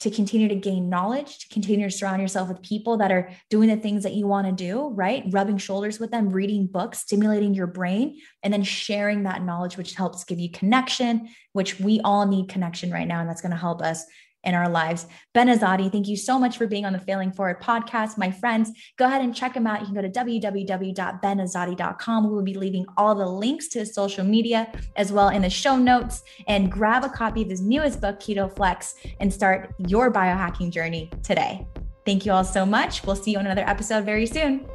[0.00, 3.68] to continue to gain knowledge, to continue to surround yourself with people that are doing
[3.68, 5.24] the things that you want to do, right?
[5.30, 9.94] Rubbing shoulders with them, reading books, stimulating your brain, and then sharing that knowledge, which
[9.94, 13.20] helps give you connection, which we all need connection right now.
[13.20, 14.04] And that's going to help us
[14.48, 15.06] in our lives.
[15.34, 18.16] Ben Azadi, thank you so much for being on the Failing Forward podcast.
[18.16, 19.80] My friends, go ahead and check him out.
[19.80, 22.24] You can go to www.benazadi.com.
[22.24, 25.50] We will be leaving all the links to his social media as well in the
[25.50, 30.10] show notes and grab a copy of his newest book, Keto Flex, and start your
[30.10, 31.66] biohacking journey today.
[32.06, 33.04] Thank you all so much.
[33.04, 34.66] We'll see you on another episode very soon.